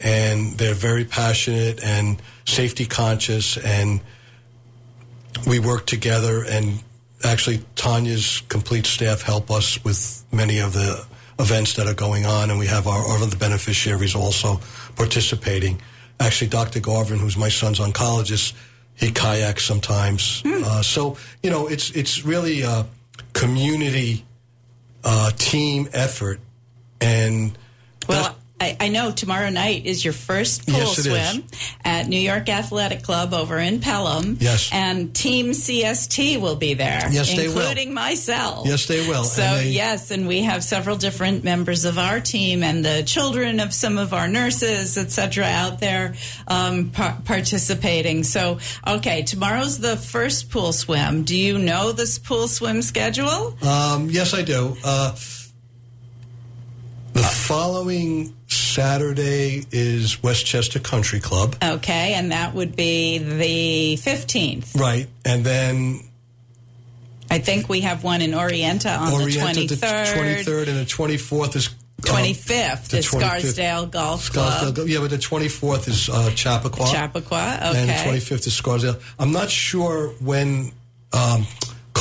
and 0.00 0.58
they're 0.58 0.74
very 0.74 1.04
passionate 1.04 1.82
and 1.82 2.20
safety 2.44 2.86
conscious, 2.86 3.56
and 3.56 4.00
we 5.46 5.58
work 5.58 5.86
together 5.86 6.44
and 6.44 6.82
actually 7.24 7.58
Tanya's 7.74 8.42
complete 8.48 8.86
staff 8.86 9.22
help 9.22 9.50
us 9.50 9.82
with 9.84 10.24
many 10.32 10.58
of 10.60 10.72
the 10.72 11.04
events 11.38 11.74
that 11.74 11.86
are 11.86 11.94
going 11.94 12.26
on 12.26 12.50
and 12.50 12.58
we 12.58 12.66
have 12.66 12.86
our, 12.86 13.02
other 13.18 13.36
beneficiaries 13.36 14.14
also 14.14 14.60
participating. 14.96 15.80
Actually 16.20 16.48
dr 16.48 16.78
garvin 16.80 17.18
who's 17.18 17.36
my 17.36 17.48
son's 17.48 17.80
oncologist 17.80 18.54
he 18.94 19.10
kayaks 19.10 19.64
sometimes. 19.64 20.42
Uh, 20.46 20.82
so 20.82 21.16
you 21.42 21.50
know 21.50 21.66
it's 21.66 21.90
it's 21.90 22.24
really 22.24 22.62
a 22.62 22.86
community 23.32 24.24
uh, 25.02 25.30
team 25.36 25.88
effort 25.92 26.38
and 27.00 27.58
Well, 28.08 28.36
I, 28.64 28.76
I 28.80 28.88
know 28.88 29.10
tomorrow 29.12 29.50
night 29.50 29.84
is 29.84 30.02
your 30.04 30.14
first 30.14 30.66
pool 30.66 30.78
Yes, 30.78 30.98
is. 30.98 31.04
swim 31.06 31.44
at 31.84 32.08
New 32.08 32.18
York 32.18 32.48
Athletic 32.48 33.02
Club 33.02 33.34
over 33.34 33.58
in 33.58 33.80
Pelham. 33.80 34.38
Yes. 34.40 34.70
And 34.72 35.14
Team 35.14 35.50
CST 35.52 36.40
will 36.40 36.56
be 36.56 36.74
there. 36.74 37.08
Yes, 37.10 37.34
they 37.36 37.48
will. 37.48 37.58
Including 37.60 37.92
myself. 37.92 38.66
Yes, 38.66 38.86
they 38.86 39.06
will. 39.08 39.24
So, 39.24 39.42
And 39.42 39.66
they- 39.66 39.70
yes, 39.70 40.10
and 40.10 40.26
we 40.26 40.42
have 40.42 40.64
several 40.64 40.96
different 40.96 41.44
members 41.44 41.84
of 41.84 41.98
our 41.98 42.20
team 42.20 42.62
and 42.62 42.84
the 42.84 43.02
children 43.02 43.60
of 43.60 43.74
some 43.74 43.98
of 43.98 44.12
our 44.14 44.28
nurses, 44.28 44.96
et 44.96 45.10
cetera, 45.12 45.44
out 45.46 45.80
there 45.80 46.14
um, 46.48 46.90
par- 46.90 47.18
participating. 47.24 48.22
So, 48.24 48.58
okay, 48.86 49.22
tomorrow's 49.22 49.78
the 49.78 49.96
first 49.96 50.50
pool 50.50 50.72
swim. 50.72 51.24
Do 51.24 51.36
you 51.36 51.58
know 51.58 51.92
this 51.92 52.18
pool 52.18 52.48
swim 52.48 52.80
schedule? 52.82 53.56
Um, 53.62 54.08
yes, 54.10 54.32
I 54.32 54.42
do. 54.42 54.76
Uh, 54.82 55.14
the 57.12 57.22
following 57.22 58.34
Saturday 58.74 59.64
is 59.70 60.20
Westchester 60.20 60.80
Country 60.80 61.20
Club. 61.20 61.54
Okay, 61.62 62.14
and 62.14 62.32
that 62.32 62.54
would 62.54 62.74
be 62.74 63.18
the 63.18 63.96
15th. 64.02 64.76
Right. 64.78 65.06
And 65.24 65.44
then 65.44 66.00
I 67.30 67.38
think 67.38 67.68
we 67.68 67.82
have 67.82 68.02
one 68.02 68.20
in 68.20 68.32
Orienta 68.32 68.98
on 68.98 69.12
Orienta, 69.12 69.68
the 69.68 69.76
23rd. 69.76 70.14
23rd 70.44 70.68
and 70.68 70.76
the 70.78 70.84
24th 70.84 71.54
is. 71.56 71.68
uh, 71.68 71.70
25th 72.02 72.88
the 72.88 72.98
is 72.98 73.06
25th. 73.06 73.20
Scarsdale 73.20 73.86
Golf 73.86 74.30
Club. 74.32 74.52
Scarsdale- 74.52 74.88
yeah, 74.88 74.98
but 74.98 75.10
the 75.10 75.18
24th 75.18 75.88
is 75.88 76.08
uh, 76.08 76.30
Chappaqua. 76.34 76.86
Chappaqua, 76.90 77.58
okay. 77.70 77.80
And 77.80 77.88
the 77.88 77.92
25th 77.92 78.46
is 78.48 78.54
Scarsdale. 78.54 78.96
I'm 79.20 79.30
not 79.30 79.50
sure 79.50 80.08
when 80.20 80.72
um, 81.12 81.46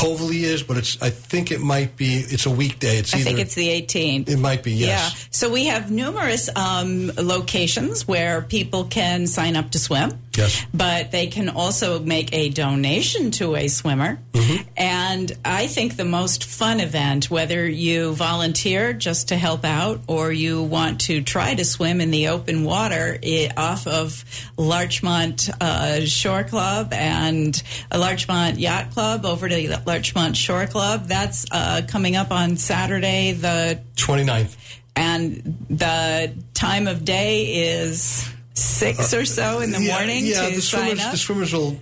Coveleigh 0.04 0.44
is, 0.44 0.64
but 0.64 0.78
it's. 0.78 1.02
I 1.02 1.10
think 1.10 1.52
it 1.52 1.62
might 1.62 1.96
be. 1.96 2.16
It's 2.16 2.46
a 2.46 2.52
weekday. 2.52 2.98
It's 2.98 3.14
I 3.14 3.20
either. 3.20 3.26
think 3.26 3.40
it's 3.40 3.56
the 3.56 3.70
18th. 3.70 4.30
It 4.30 4.38
might 4.38 4.64
be. 4.64 4.74
Yes. 4.74 5.14
Yeah. 5.14 5.28
So 5.32 5.52
we 5.52 5.66
have 5.68 5.92
numerous 5.92 6.50
um, 6.56 7.12
locations 7.18 8.08
where 8.08 8.42
people 8.42 8.84
can 8.86 9.28
sign 9.28 9.56
up 9.56 9.72
to 9.72 9.80
swim. 9.80 10.12
Yes. 10.38 10.66
But 10.74 11.12
they 11.12 11.28
can 11.28 11.50
also 11.50 12.00
make 12.00 12.34
a 12.34 12.50
donation 12.50 13.32
to 13.32 13.56
a 13.56 13.68
swimmer. 13.68 14.20
Mm-hmm. 14.34 14.64
And 14.76 15.32
I 15.46 15.68
think 15.68 15.96
the 15.96 16.06
most 16.06 16.46
fun 16.46 16.80
event, 16.80 17.30
whether 17.30 17.68
you 17.68 18.14
volunteer 18.14 18.94
just 18.94 19.28
to 19.30 19.36
help 19.36 19.64
out 19.64 20.02
or 20.08 20.32
you 20.32 20.64
want 20.64 21.02
to 21.02 21.22
try 21.22 21.54
to 21.54 21.64
swim 21.64 22.02
in 22.02 22.12
the 22.12 22.30
open 22.30 22.64
water 22.64 23.18
i 23.24 23.50
off 23.56 23.86
of 23.88 24.24
Larchmont 24.58 25.50
uh, 25.62 26.02
Shore 26.02 26.44
Club 26.44 26.94
and 26.94 27.62
a 27.92 27.98
Larchmont 27.98 28.60
Yacht 28.60 28.92
Club 28.92 29.26
over 29.26 29.48
to 29.48 29.82
Larchmont 29.86 30.36
Shore 30.36 30.66
Club, 30.66 31.06
that's 31.08 31.46
uh, 31.52 31.82
coming 31.88 32.16
up 32.16 32.32
on 32.32 32.58
Saturday, 32.58 33.34
the 33.34 33.82
29th. 33.96 34.56
and 34.96 35.66
the 35.70 36.34
time 36.54 36.88
of 36.88 37.06
day 37.06 37.82
is 37.82 38.30
six 38.54 39.14
uh, 39.14 39.18
or 39.18 39.26
so 39.26 39.60
in 39.60 39.72
the 39.72 39.82
yeah, 39.82 39.96
morning. 39.96 40.26
Yeah, 40.26 40.50
the 40.50 40.62
swimmers 40.62 41.00
the 41.00 41.18
swimmers 41.18 41.54
will 41.54 41.78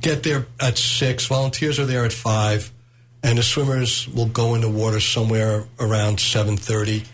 get 0.00 0.22
there 0.22 0.46
at 0.60 0.78
six. 0.78 1.26
Volunteers 1.26 1.78
are 1.78 1.86
there 1.86 2.04
at 2.04 2.12
five, 2.12 2.70
and 3.22 3.38
the 3.38 3.42
swimmers 3.42 4.08
will 4.08 4.26
go 4.26 4.54
in 4.54 4.60
the 4.60 4.70
water 4.70 5.00
somewhere 5.00 5.66
around 5.80 6.20
seven 6.20 6.56
thirty. 6.56 7.04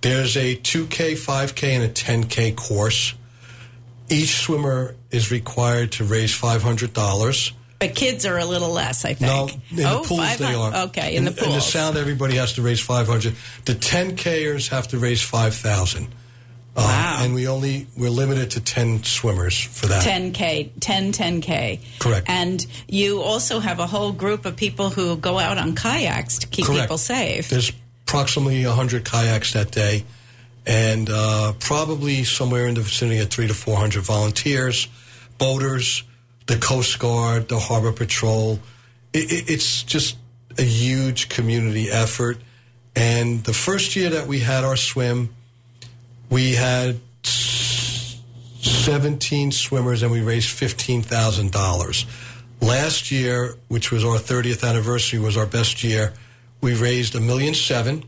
There's 0.00 0.36
a 0.36 0.54
two 0.54 0.86
k, 0.86 1.14
five 1.14 1.54
k, 1.54 1.74
and 1.74 1.84
a 1.84 1.88
ten 1.88 2.24
k 2.24 2.52
course. 2.52 3.14
Each 4.08 4.36
swimmer 4.36 4.94
is 5.10 5.30
required 5.30 5.92
to 5.92 6.04
raise 6.04 6.34
five 6.34 6.62
hundred 6.62 6.92
dollars. 6.92 7.52
But 7.78 7.94
kids 7.94 8.26
are 8.26 8.38
a 8.38 8.44
little 8.44 8.70
less, 8.70 9.04
I 9.04 9.14
think. 9.14 9.20
No, 9.20 9.48
in 9.70 9.86
oh, 9.86 10.02
the 10.02 10.08
pools 10.08 10.36
they 10.38 10.54
are. 10.54 10.74
Okay, 10.86 11.12
in, 11.12 11.18
in 11.18 11.24
the 11.26 11.30
pools. 11.30 11.46
In 11.46 11.54
the 11.54 11.60
sound, 11.60 11.96
everybody 11.96 12.34
has 12.34 12.54
to 12.54 12.62
raise 12.62 12.80
500. 12.80 13.36
The 13.66 13.74
10Kers 13.74 14.68
have 14.70 14.88
to 14.88 14.98
raise 14.98 15.22
5,000. 15.22 16.08
Oh, 16.76 16.84
wow. 16.84 17.18
And 17.20 17.34
we 17.34 17.48
only 17.48 17.86
we're 17.96 18.10
limited 18.10 18.52
to 18.52 18.60
10 18.60 19.02
swimmers 19.02 19.60
for 19.60 19.86
that. 19.86 20.04
10k 20.04 20.70
10 20.80 21.12
10k 21.12 21.80
correct. 21.98 22.28
And 22.28 22.64
you 22.86 23.20
also 23.20 23.58
have 23.58 23.80
a 23.80 23.86
whole 23.86 24.12
group 24.12 24.46
of 24.46 24.56
people 24.56 24.90
who 24.90 25.16
go 25.16 25.38
out 25.38 25.58
on 25.58 25.74
kayaks 25.74 26.38
to 26.38 26.46
keep 26.46 26.66
correct. 26.66 26.82
people 26.82 26.98
safe. 26.98 27.48
There's 27.48 27.72
approximately 28.06 28.64
100 28.64 29.04
kayaks 29.04 29.54
that 29.54 29.70
day 29.70 30.04
and 30.66 31.08
uh, 31.10 31.54
probably 31.58 32.24
somewhere 32.24 32.68
in 32.68 32.74
the 32.74 32.82
vicinity 32.82 33.18
of 33.20 33.30
three 33.30 33.48
to 33.48 33.54
400 33.54 34.02
volunteers 34.02 34.86
boaters 35.38 36.04
the 36.46 36.56
coast 36.56 36.98
guard 36.98 37.48
the 37.48 37.58
harbor 37.58 37.92
patrol. 37.92 38.58
It, 39.12 39.32
it, 39.32 39.50
it's 39.50 39.82
just 39.82 40.16
a 40.58 40.62
huge 40.62 41.28
community 41.28 41.90
effort. 41.90 42.38
And 42.96 43.44
the 43.44 43.52
first 43.52 43.94
year 43.94 44.10
that 44.10 44.26
we 44.26 44.40
had 44.40 44.64
our 44.64 44.76
swim 44.76 45.34
we 46.30 46.54
had 46.54 46.98
17 48.60 49.52
swimmers 49.52 50.02
and 50.02 50.10
we 50.12 50.20
raised 50.20 50.48
$15,000. 50.58 52.04
Last 52.60 53.10
year, 53.10 53.54
which 53.68 53.92
was 53.92 54.04
our 54.04 54.16
30th 54.16 54.68
anniversary, 54.68 55.18
was 55.20 55.36
our 55.36 55.46
best 55.46 55.84
year. 55.84 56.12
We 56.60 56.74
raised 56.74 57.14
a 57.14 57.20
million 57.20 57.54
seven 57.54 58.04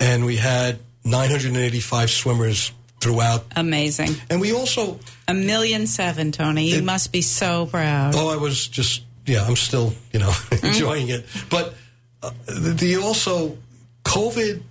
and 0.00 0.24
we 0.24 0.36
had 0.36 0.78
985 1.04 2.10
swimmers 2.10 2.72
throughout. 3.00 3.44
Amazing. 3.54 4.16
And 4.30 4.40
we 4.40 4.52
also, 4.54 4.98
A 5.28 5.34
million 5.34 5.86
seven, 5.86 6.32
Tony. 6.32 6.70
You 6.70 6.78
It- 6.78 6.84
must 6.84 7.12
be 7.12 7.20
so 7.22 7.66
proud. 7.66 8.14
oh, 8.16 8.28
I 8.30 8.36
was 8.36 8.66
just, 8.66 9.02
yeah, 9.26 9.44
I'm 9.46 9.56
still, 9.56 9.92
you 10.12 10.20
know, 10.20 10.32
enjoying 10.62 11.08
it. 11.08 11.26
But 11.50 11.74
uh, 12.22 12.30
the 12.46 12.96
also, 12.96 13.58
COVID 14.04 14.62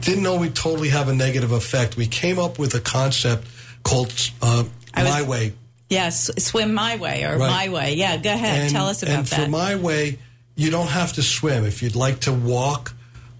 didn't 0.00 0.22
know 0.22 0.36
we 0.36 0.48
totally 0.50 0.88
have 0.90 1.08
a 1.08 1.14
negative 1.14 1.52
effect. 1.52 1.96
We 1.96 2.06
came 2.06 2.38
up 2.38 2.58
with 2.58 2.74
a 2.74 2.80
concept 2.80 3.46
called 3.82 4.12
uh, 4.42 4.64
I 4.94 5.02
was- 5.02 5.12
My 5.12 5.22
Way. 5.22 5.52
Yes, 5.88 6.30
swim 6.38 6.74
my 6.74 6.96
way 6.96 7.22
or 7.22 7.38
Right. 7.38 7.48
my 7.50 7.68
way. 7.68 7.94
Yeah, 7.94 8.16
go 8.16 8.32
ahead. 8.32 8.70
Tell 8.70 8.88
us 8.88 9.04
about 9.04 9.14
and 9.18 9.26
that. 9.28 9.44
for 9.44 9.48
my 9.50 9.76
way, 9.76 10.18
you 10.56 10.70
don't 10.72 10.88
have 10.88 11.12
to 11.12 11.22
swim. 11.22 11.64
If 11.64 11.80
you'd 11.80 11.94
like 11.94 12.20
to 12.22 12.32
walk, 12.32 12.92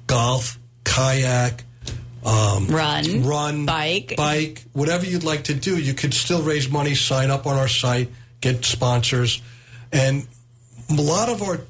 golf, 0.06 0.56
kayak, 0.84 1.64
um, 2.24 2.68
Run, 2.68 3.24
run, 3.24 3.66
bike. 3.66 4.14
bike, 4.16 4.62
whatever 4.74 5.04
you'd 5.04 5.24
like 5.24 5.44
to 5.44 5.54
do. 5.54 5.76
You 5.76 5.92
could 5.92 6.14
still 6.14 6.42
raise 6.42 6.68
money, 6.68 6.94
sign 6.94 7.30
up 7.32 7.46
on 7.48 7.56
our 7.56 7.66
site, 7.68 8.10
get 8.40 8.64
sponsors, 8.64 9.42
and 9.92 10.28
a 10.88 10.94
lot 10.94 11.28
of 11.28 11.42
our 11.42 11.60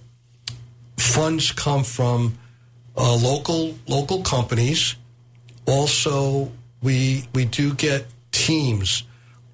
funds 0.99 1.53
come 1.53 1.85
from 1.85 2.37
uh, 2.97 3.17
local 3.17 3.75
local 3.87 4.23
companies. 4.23 4.97
Also, 5.67 6.51
we 6.83 7.27
we 7.35 7.45
do 7.45 7.75
get 7.75 8.07
teams. 8.33 9.03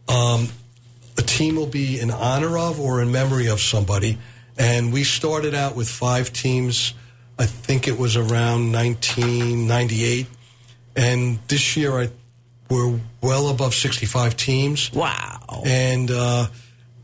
Um, 0.09 0.49
a 1.19 1.23
team 1.23 1.57
will 1.57 1.67
be 1.67 2.01
in 2.01 2.11
honor 2.11 2.59
of 2.59 2.81
or 2.81 3.01
in 3.03 3.13
memory 3.13 3.47
of 3.49 3.61
somebody, 3.61 4.19
and 4.59 4.93
we 4.93 5.05
started 5.05 5.55
out 5.55 5.77
with 5.77 5.89
five 5.89 6.33
teams. 6.33 6.95
I 7.39 7.47
think 7.47 7.89
it 7.89 7.99
was 7.99 8.17
around 8.17 8.73
1998, 8.73 10.27
and 10.97 11.39
this 11.49 11.77
year 11.77 11.93
I, 11.99 12.11
we're 12.69 12.99
well 13.23 13.49
above 13.49 13.75
65 13.75 14.37
teams 14.37 14.93
Wow. 14.93 15.63
and 15.65 16.11
uh, 16.11 16.47